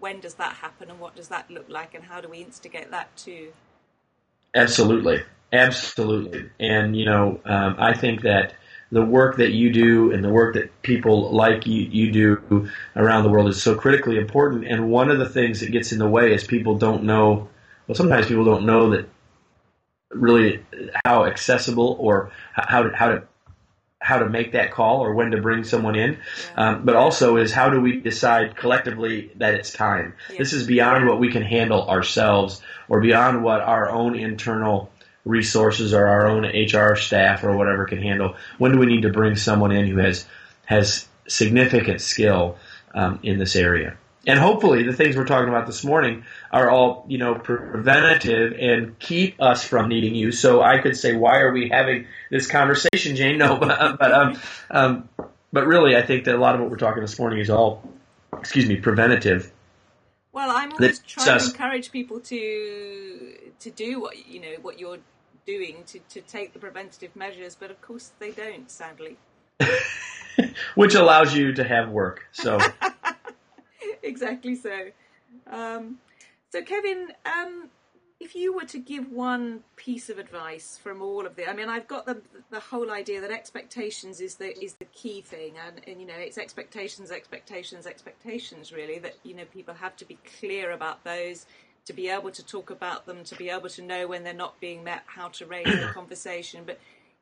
When 0.00 0.18
does 0.18 0.34
that 0.34 0.54
happen 0.54 0.90
and 0.90 0.98
what 0.98 1.14
does 1.14 1.28
that 1.28 1.48
look 1.52 1.68
like 1.68 1.94
and 1.94 2.02
how 2.02 2.20
do 2.20 2.28
we 2.28 2.38
instigate 2.38 2.90
that 2.90 3.16
too? 3.16 3.52
Absolutely. 4.56 5.22
Absolutely. 5.52 6.50
And, 6.58 6.96
you 6.96 7.04
know, 7.04 7.40
um, 7.44 7.76
I 7.78 7.94
think 7.94 8.22
that 8.22 8.54
the 8.90 9.04
work 9.04 9.36
that 9.36 9.52
you 9.52 9.72
do 9.72 10.10
and 10.10 10.24
the 10.24 10.30
work 10.30 10.54
that 10.54 10.82
people 10.82 11.30
like 11.30 11.64
you, 11.64 11.82
you 11.82 12.10
do 12.10 12.68
around 12.96 13.22
the 13.22 13.28
world 13.28 13.48
is 13.48 13.62
so 13.62 13.76
critically 13.76 14.18
important. 14.18 14.66
And 14.66 14.90
one 14.90 15.12
of 15.12 15.20
the 15.20 15.28
things 15.28 15.60
that 15.60 15.70
gets 15.70 15.92
in 15.92 16.00
the 16.00 16.08
way 16.08 16.34
is 16.34 16.42
people 16.42 16.76
don't 16.76 17.04
know, 17.04 17.48
well, 17.86 17.94
sometimes 17.94 18.26
people 18.26 18.44
don't 18.44 18.66
know 18.66 18.90
that 18.90 19.13
really 20.14 20.64
how 21.04 21.26
accessible 21.26 21.96
or 21.98 22.30
how 22.52 22.82
to, 22.84 22.96
how 22.96 23.08
to 23.08 23.22
how 24.04 24.18
to 24.18 24.28
make 24.28 24.52
that 24.52 24.70
call 24.70 25.00
or 25.00 25.14
when 25.14 25.30
to 25.30 25.40
bring 25.40 25.64
someone 25.64 25.96
in, 25.96 26.18
um, 26.56 26.84
but 26.84 26.94
also 26.94 27.38
is 27.38 27.52
how 27.52 27.70
do 27.70 27.80
we 27.80 28.00
decide 28.00 28.54
collectively 28.54 29.30
that 29.36 29.54
it's 29.54 29.72
time. 29.72 30.12
This 30.36 30.52
is 30.52 30.66
beyond 30.66 31.08
what 31.08 31.18
we 31.18 31.32
can 31.32 31.42
handle 31.42 31.88
ourselves 31.88 32.60
or 32.86 33.00
beyond 33.00 33.42
what 33.42 33.62
our 33.62 33.88
own 33.88 34.14
internal 34.14 34.90
resources 35.24 35.94
or 35.94 36.06
our 36.06 36.28
own 36.28 36.44
HR 36.44 36.96
staff 36.96 37.44
or 37.44 37.56
whatever 37.56 37.86
can 37.86 38.02
handle. 38.02 38.36
When 38.58 38.72
do 38.72 38.78
we 38.78 38.84
need 38.84 39.02
to 39.02 39.08
bring 39.08 39.36
someone 39.36 39.72
in 39.72 39.86
who 39.86 39.96
has 39.96 40.26
has 40.66 41.08
significant 41.26 42.02
skill 42.02 42.58
um, 42.92 43.20
in 43.22 43.38
this 43.38 43.56
area? 43.56 43.96
And 44.26 44.38
hopefully, 44.38 44.84
the 44.84 44.92
things 44.92 45.16
we're 45.16 45.26
talking 45.26 45.48
about 45.48 45.66
this 45.66 45.84
morning 45.84 46.24
are 46.50 46.70
all, 46.70 47.04
you 47.08 47.18
know, 47.18 47.34
preventative 47.34 48.54
and 48.58 48.98
keep 48.98 49.40
us 49.40 49.64
from 49.64 49.88
needing 49.88 50.14
you. 50.14 50.32
So 50.32 50.62
I 50.62 50.78
could 50.78 50.96
say, 50.96 51.14
why 51.14 51.40
are 51.40 51.52
we 51.52 51.68
having 51.68 52.06
this 52.30 52.46
conversation, 52.46 53.16
Jane? 53.16 53.38
No, 53.44 53.56
but, 53.56 53.98
but 53.98 54.12
um, 54.12 54.40
um, 54.70 55.08
but 55.52 55.66
really, 55.66 55.96
I 55.96 56.02
think 56.02 56.24
that 56.24 56.34
a 56.34 56.38
lot 56.38 56.54
of 56.54 56.60
what 56.60 56.70
we're 56.70 56.76
talking 56.76 57.02
this 57.02 57.18
morning 57.18 57.40
is 57.40 57.50
all, 57.50 57.82
excuse 58.32 58.66
me, 58.66 58.76
preventative. 58.76 59.52
Well, 60.32 60.50
I'm 60.50 60.72
always 60.72 61.00
trying 61.00 61.38
to 61.38 61.44
encourage 61.44 61.92
people 61.92 62.20
to 62.20 63.34
to 63.60 63.70
do 63.70 64.00
what 64.00 64.26
you 64.26 64.40
know 64.40 64.54
what 64.62 64.80
you're 64.80 64.98
doing 65.46 65.84
to 65.86 65.98
to 66.10 66.20
take 66.22 66.52
the 66.54 66.58
preventative 66.58 67.14
measures, 67.14 67.56
but 67.58 67.70
of 67.70 67.80
course 67.80 68.12
they 68.18 68.30
don't, 68.30 68.70
sadly. 68.70 69.16
Which 70.74 70.94
allows 70.94 71.36
you 71.36 71.52
to 71.54 71.64
have 71.64 71.90
work. 71.90 72.24
So. 72.32 72.58
exactly 74.04 74.54
so. 74.54 74.90
Um, 75.46 75.98
so, 76.50 76.62
Kevin, 76.62 77.08
um, 77.26 77.70
if 78.20 78.34
you 78.34 78.54
were 78.54 78.64
to 78.64 78.78
give 78.78 79.10
one 79.10 79.64
piece 79.76 80.08
of 80.08 80.18
advice 80.18 80.78
from 80.80 81.02
all 81.02 81.26
of 81.26 81.36
the, 81.36 81.48
I 81.48 81.52
mean, 81.52 81.68
I've 81.68 81.88
got 81.88 82.06
the 82.06 82.22
the 82.50 82.60
whole 82.60 82.90
idea 82.90 83.20
that 83.20 83.30
expectations 83.30 84.20
is 84.20 84.36
the 84.36 84.56
is 84.62 84.74
the 84.74 84.84
key 84.86 85.20
thing, 85.20 85.54
and, 85.66 85.80
and 85.86 86.00
you 86.00 86.06
know, 86.06 86.14
it's 86.16 86.38
expectations, 86.38 87.10
expectations, 87.10 87.86
expectations. 87.86 88.72
Really, 88.72 88.98
that 89.00 89.16
you 89.24 89.34
know, 89.34 89.44
people 89.52 89.74
have 89.74 89.96
to 89.96 90.04
be 90.04 90.18
clear 90.38 90.70
about 90.72 91.02
those, 91.04 91.46
to 91.86 91.92
be 91.92 92.08
able 92.08 92.30
to 92.30 92.44
talk 92.46 92.70
about 92.70 93.04
them, 93.06 93.24
to 93.24 93.34
be 93.34 93.50
able 93.50 93.68
to 93.70 93.82
know 93.82 94.06
when 94.06 94.22
they're 94.24 94.32
not 94.32 94.58
being 94.60 94.84
met, 94.84 95.02
how 95.06 95.28
to 95.28 95.46
raise 95.46 95.66
the 95.66 95.90
conversation. 95.92 96.62
But 96.64 96.78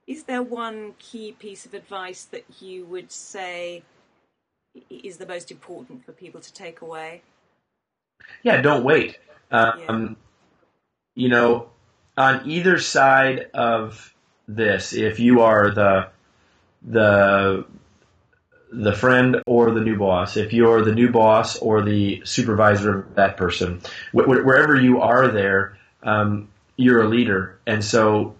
is 0.06 0.24
there 0.24 0.42
one 0.42 0.94
key 0.98 1.32
piece 1.32 1.64
of 1.64 1.74
advice 1.74 2.24
that 2.26 2.44
you 2.60 2.84
would 2.86 3.10
say? 3.10 3.82
Is 4.90 5.18
the 5.18 5.26
most 5.26 5.50
important 5.50 6.04
for 6.04 6.12
people 6.12 6.40
to 6.40 6.52
take 6.52 6.80
away? 6.80 7.22
Yeah, 8.42 8.60
don't 8.60 8.84
wait. 8.84 9.18
Um, 9.50 9.72
yeah. 9.78 10.08
You 11.14 11.28
know, 11.28 11.70
on 12.16 12.48
either 12.48 12.78
side 12.78 13.50
of 13.52 14.14
this, 14.48 14.92
if 14.92 15.20
you 15.20 15.42
are 15.42 15.70
the 15.70 16.08
the 16.82 17.66
the 18.70 18.92
friend 18.92 19.42
or 19.46 19.70
the 19.72 19.80
new 19.80 19.98
boss, 19.98 20.36
if 20.36 20.52
you're 20.52 20.82
the 20.82 20.94
new 20.94 21.10
boss 21.10 21.58
or 21.58 21.82
the 21.82 22.22
supervisor 22.24 23.00
of 23.00 23.14
that 23.16 23.36
person, 23.36 23.82
wh- 24.12 24.26
wherever 24.26 24.80
you 24.80 25.02
are 25.02 25.28
there, 25.28 25.76
um, 26.02 26.48
you're 26.76 27.02
a 27.02 27.08
leader, 27.08 27.58
and 27.66 27.84
so 27.84 28.34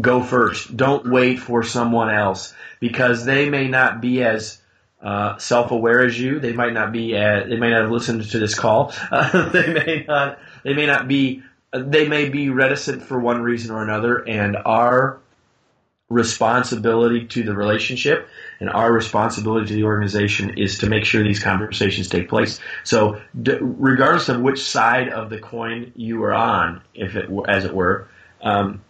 go 0.00 0.22
first. 0.22 0.76
Don't 0.76 1.08
wait 1.08 1.38
for 1.38 1.62
someone 1.62 2.10
else 2.10 2.52
because 2.80 3.24
they 3.24 3.48
may 3.48 3.68
not 3.68 4.00
be 4.00 4.24
as 4.24 4.61
uh, 5.02 5.36
self-aware 5.38 6.04
as 6.04 6.18
you. 6.18 6.38
They 6.38 6.52
might 6.52 6.72
not 6.72 6.92
be. 6.92 7.12
They 7.12 7.56
may 7.56 7.70
not 7.70 7.82
have 7.82 7.90
listened 7.90 8.28
to 8.30 8.38
this 8.38 8.54
call. 8.54 8.94
Uh, 9.12 9.48
they 9.50 9.72
may 9.72 10.04
not. 10.06 10.38
They 10.62 10.74
may 10.74 10.86
not 10.86 11.08
be. 11.08 11.42
They 11.72 12.06
may 12.06 12.28
be 12.28 12.50
reticent 12.50 13.02
for 13.02 13.18
one 13.18 13.42
reason 13.42 13.74
or 13.74 13.82
another. 13.82 14.18
And 14.28 14.56
our 14.56 15.20
responsibility 16.12 17.26
to 17.26 17.42
the 17.42 17.54
relationship 17.54 18.28
and 18.60 18.68
our 18.68 18.92
responsibility 18.92 19.66
to 19.68 19.74
the 19.74 19.84
organization 19.84 20.58
is 20.58 20.78
to 20.78 20.88
make 20.88 21.04
sure 21.04 21.22
these 21.22 21.42
conversations 21.42 22.08
take 22.08 22.28
place. 22.28 22.60
So, 22.84 23.20
d- 23.40 23.56
regardless 23.60 24.28
of 24.28 24.40
which 24.40 24.62
side 24.62 25.08
of 25.08 25.30
the 25.30 25.38
coin 25.38 25.92
you 25.96 26.22
are 26.24 26.34
on, 26.34 26.82
if 26.94 27.16
it 27.16 27.30
as 27.48 27.64
it 27.64 27.74
were, 27.74 28.08
um, 28.42 28.82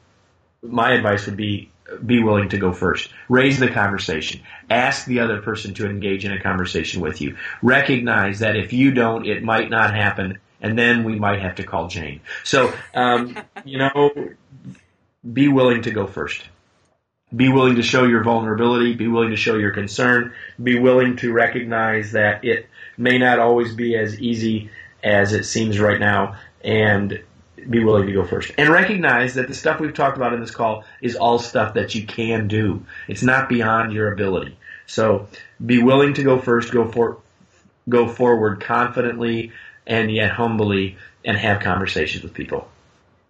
my 0.63 0.93
advice 0.93 1.27
would 1.27 1.37
be 1.37 1.71
be 2.05 2.23
willing 2.23 2.49
to 2.51 2.59
go 2.59 2.73
first. 2.73 3.11
Raise 3.29 3.59
the 3.59 3.69
conversation. 3.69 4.41
Ask 4.71 5.07
the 5.07 5.21
other 5.21 5.41
person 5.41 5.75
to 5.75 5.89
engage 5.89 6.25
in 6.25 6.33
a 6.33 6.41
conversation 6.41 7.01
with 7.01 7.21
you. 7.21 7.37
Recognize 7.63 8.41
that 8.41 8.57
if 8.57 8.73
you 8.73 8.93
don't, 8.93 9.27
it 9.27 9.43
might 9.43 9.71
not 9.71 9.95
happen, 9.95 10.39
and 10.61 10.79
then 10.79 11.05
we 11.05 11.19
might 11.19 11.41
have 11.41 11.57
to 11.57 11.65
call 11.65 11.89
Jane. 11.89 12.21
So, 12.45 12.73
um, 12.95 13.37
you 13.65 13.79
know, 13.79 14.11
be 15.31 15.49
willing 15.49 15.83
to 15.83 15.91
go 15.91 16.07
first. 16.07 16.43
Be 17.35 17.49
willing 17.49 17.77
to 17.77 17.83
show 17.83 18.05
your 18.05 18.23
vulnerability. 18.23 18.95
Be 18.95 19.09
willing 19.09 19.31
to 19.31 19.37
show 19.37 19.57
your 19.57 19.71
concern. 19.71 20.35
Be 20.63 20.79
willing 20.79 21.17
to 21.19 21.33
recognize 21.33 22.13
that 22.13 22.45
it 22.45 22.69
may 22.99 23.19
not 23.19 23.39
always 23.39 23.75
be 23.75 23.97
as 23.97 24.21
easy 24.21 24.71
as 25.03 25.33
it 25.33 25.45
seems 25.45 25.81
right 25.81 25.99
now, 25.99 26.37
and 26.63 27.23
be 27.69 27.85
willing 27.85 28.07
to 28.07 28.13
go 28.13 28.25
first. 28.25 28.53
And 28.59 28.71
recognize 28.71 29.35
that 29.35 29.49
the 29.49 29.55
stuff 29.55 29.81
we've 29.81 29.95
talked 29.95 30.17
about 30.17 30.33
in 30.33 30.41
this 30.41 30.51
call 30.51 30.85
is 31.01 31.17
all 31.17 31.39
stuff 31.39 31.75
that 31.75 31.95
you 31.95 32.07
can 32.07 32.49
do. 32.49 32.85
It's 33.09 33.23
not 33.23 33.49
beyond 33.49 33.93
your 33.93 34.13
ability. 34.13 34.57
So 34.87 35.29
be 35.65 35.83
willing 35.83 36.15
to 36.15 36.23
go 36.23 36.39
first, 36.39 36.73
go 36.73 36.91
for 36.91 37.19
go 37.89 38.09
forward 38.09 38.61
confidently 38.61 39.53
and 39.87 40.11
yet 40.11 40.31
humbly 40.31 40.97
and 41.25 41.37
have 41.37 41.61
conversations 41.61 42.23
with 42.23 42.35
people. 42.35 42.69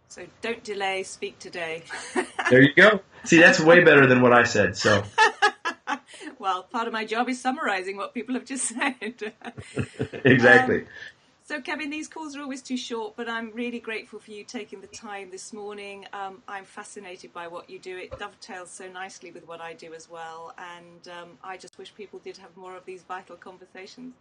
So 0.09 0.27
don't 0.42 0.62
delay, 0.62 1.05
speak 1.05 1.38
today. 1.38 1.85
there 2.51 2.61
you 2.61 2.75
go. 2.75 3.01
See, 3.25 3.38
that's 3.38 3.59
way 3.59 3.83
better 3.83 4.07
than 4.07 4.21
what 4.21 4.33
I 4.33 4.45
said. 4.45 4.77
So. 4.77 5.05
well, 6.38 6.64
part 6.64 6.87
of 6.87 6.92
my 6.92 7.05
job 7.05 7.29
is 7.29 7.40
summarizing 7.40 7.97
what 7.97 8.12
people 8.12 8.35
have 8.35 8.45
just 8.45 8.66
said. 8.66 8.95
exactly. 10.25 10.83
Um, 10.83 10.87
so, 11.53 11.61
Kevin, 11.61 11.91
these 11.91 12.09
calls 12.09 12.35
are 12.35 12.41
always 12.41 12.62
too 12.62 12.79
short, 12.79 13.15
but 13.15 13.29
I'm 13.29 13.51
really 13.53 13.79
grateful 13.79 14.19
for 14.19 14.31
you 14.31 14.43
taking 14.43 14.81
the 14.81 14.87
time 14.87 15.31
this 15.31 15.53
morning. 15.53 16.07
Um, 16.15 16.43
I'm 16.49 16.65
fascinated 16.65 17.35
by 17.35 17.47
what 17.47 17.69
you 17.69 17.79
do. 17.79 17.99
It 17.99 18.19
dovetails 18.19 18.71
so 18.71 18.88
nicely 18.88 19.33
with 19.33 19.47
what 19.47 19.61
I 19.61 19.75
do 19.75 19.93
as 19.93 20.09
well. 20.09 20.55
And 20.57 21.09
um, 21.09 21.29
I 21.45 21.59
just 21.59 21.77
wish 21.77 21.95
people 21.95 22.21
did 22.21 22.38
have 22.38 22.57
more 22.57 22.75
of 22.75 22.87
these 22.87 23.03
vital 23.03 23.37
conversations. 23.37 24.15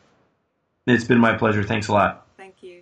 It's 0.87 1.03
been 1.03 1.19
my 1.19 1.37
pleasure. 1.37 1.63
Thanks 1.63 1.87
a 1.87 1.93
lot. 1.93 2.25
Thank 2.37 2.63
you. 2.63 2.81